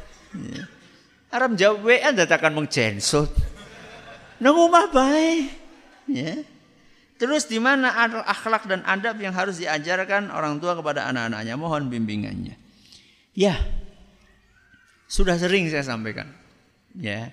[1.35, 3.30] Arab jawab WA datakan mengjensut.
[4.39, 5.51] Nang omah bae.
[6.07, 6.47] Ya.
[7.18, 7.91] Terus di mana
[8.26, 11.55] akhlak dan adab yang harus diajarkan orang tua kepada anak-anaknya?
[11.55, 12.55] Mohon bimbingannya.
[13.35, 13.59] Ya.
[15.11, 16.30] Sudah sering saya sampaikan.
[16.95, 17.30] Ya.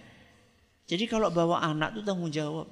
[0.89, 2.69] Jadi kalau bawa anak itu tanggung jawab.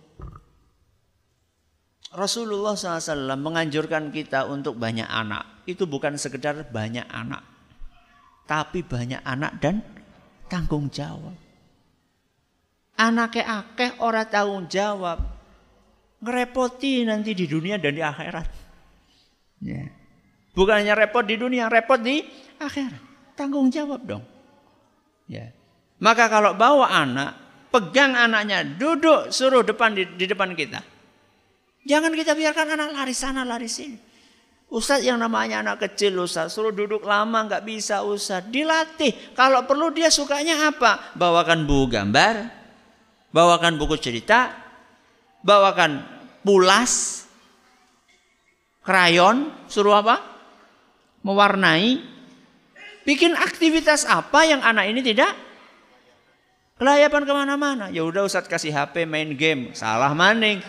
[2.09, 5.61] Rasulullah SAW menganjurkan kita untuk banyak anak.
[5.69, 7.45] Itu bukan sekedar banyak anak.
[8.49, 9.86] Tapi banyak anak dan
[10.50, 11.38] tanggung jawab.
[13.00, 15.22] Anaknya akeh orang tanggung jawab.
[16.20, 18.47] Ngerepoti nanti di dunia dan di akhirat.
[19.64, 19.88] Ya.
[20.52, 22.26] Bukan hanya repot di dunia, repot di
[22.60, 23.00] akhirat.
[23.39, 24.26] Tanggung jawab dong.
[25.32, 25.56] Ya.
[26.04, 27.39] Maka kalau bawa anak,
[27.72, 30.84] pegang anaknya, duduk suruh depan di, di depan kita.
[31.88, 34.09] Jangan kita biarkan anak lari sana lari sini.
[34.70, 39.34] Ustadz yang namanya anak kecil Ustadz suruh duduk lama nggak bisa Ustadz dilatih.
[39.34, 41.17] Kalau perlu dia sukanya apa?
[41.17, 42.36] Bawakan buku gambar,
[43.34, 44.53] bawakan buku cerita,
[45.41, 46.05] bawakan
[46.45, 47.26] pulas,
[48.86, 50.22] krayon, suruh apa?
[51.26, 52.17] Mewarnai.
[53.09, 55.34] Bikin aktivitas apa yang anak ini tidak
[56.80, 57.86] Kelayapan ke mana-mana.
[57.91, 59.76] Ya udah Ustaz kasih HP main game.
[59.76, 60.63] Salah maning.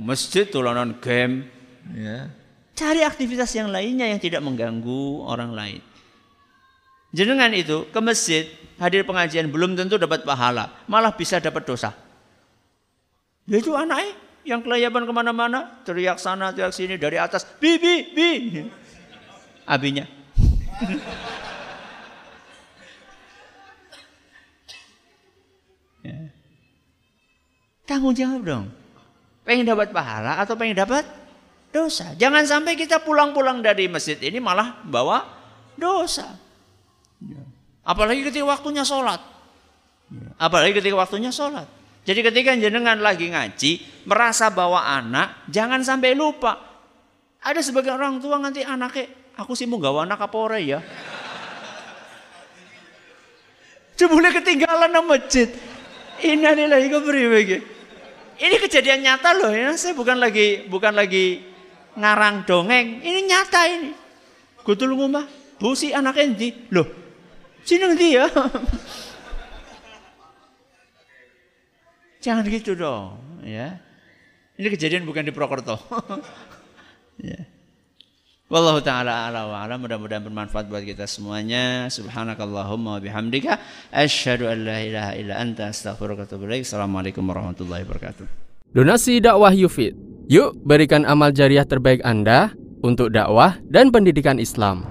[0.00, 1.44] Masjid tulanan game.
[1.92, 2.32] Ya.
[2.72, 5.80] Cari aktivitas yang lainnya yang tidak mengganggu orang lain.
[7.12, 8.48] Jenengan itu ke masjid
[8.80, 11.92] hadir pengajian belum tentu dapat pahala, malah bisa dapat dosa.
[13.44, 14.16] Ya itu anaknya
[14.48, 18.64] yang kelayapan ke mana-mana, teriak sana, teriak sini dari atas, bi bi,
[19.68, 20.08] abinya.
[26.02, 26.18] Ya.
[27.86, 28.66] Tanggung jawab dong.
[29.46, 31.06] Pengen dapat pahala atau pengen dapat
[31.72, 32.12] dosa.
[32.20, 35.24] Jangan sampai kita pulang-pulang dari masjid ini malah bawa
[35.74, 36.36] dosa.
[37.24, 37.42] Ya.
[37.82, 39.18] Apalagi ketika waktunya sholat.
[40.12, 40.30] Ya.
[40.36, 41.66] Apalagi ketika waktunya sholat.
[42.02, 46.58] Jadi ketika jenengan lagi ngaji, merasa bawa anak, jangan sampai lupa.
[47.42, 50.82] Ada sebagian orang tua nanti anaknya, aku sih mau gawa anak kapore ya.
[53.98, 55.46] Cuma ketinggalan nama masjid.
[56.22, 56.90] Innalillahi.
[58.42, 59.74] Ini kejadian nyata loh ya.
[59.78, 61.51] Saya bukan lagi bukan lagi
[61.96, 63.00] ngarang dongeng.
[63.00, 63.90] Ini nyata ini.
[64.62, 65.26] Kutul ngomah,
[65.58, 66.54] bu si anak endi?
[66.70, 66.86] Loh,
[67.66, 68.24] sini dia.
[68.24, 68.26] ya.
[72.22, 73.82] Jangan gitu dong, ya.
[74.54, 75.74] Ini kejadian bukan di Prokerto.
[77.18, 77.42] ya.
[78.52, 81.88] Wallahu taala ala wa ala mudah-mudahan bermanfaat buat kita semuanya.
[81.88, 83.56] Subhanakallahumma wa bihamdika
[84.52, 86.62] an la ilaha illa anta ilaik.
[86.68, 88.51] Assalamualaikum warahmatullahi wabarakatuh.
[88.72, 89.92] Donasi dakwah Yufid.
[90.32, 94.88] Yuk berikan amal jariah terbaik Anda untuk dakwah dan pendidikan Islam.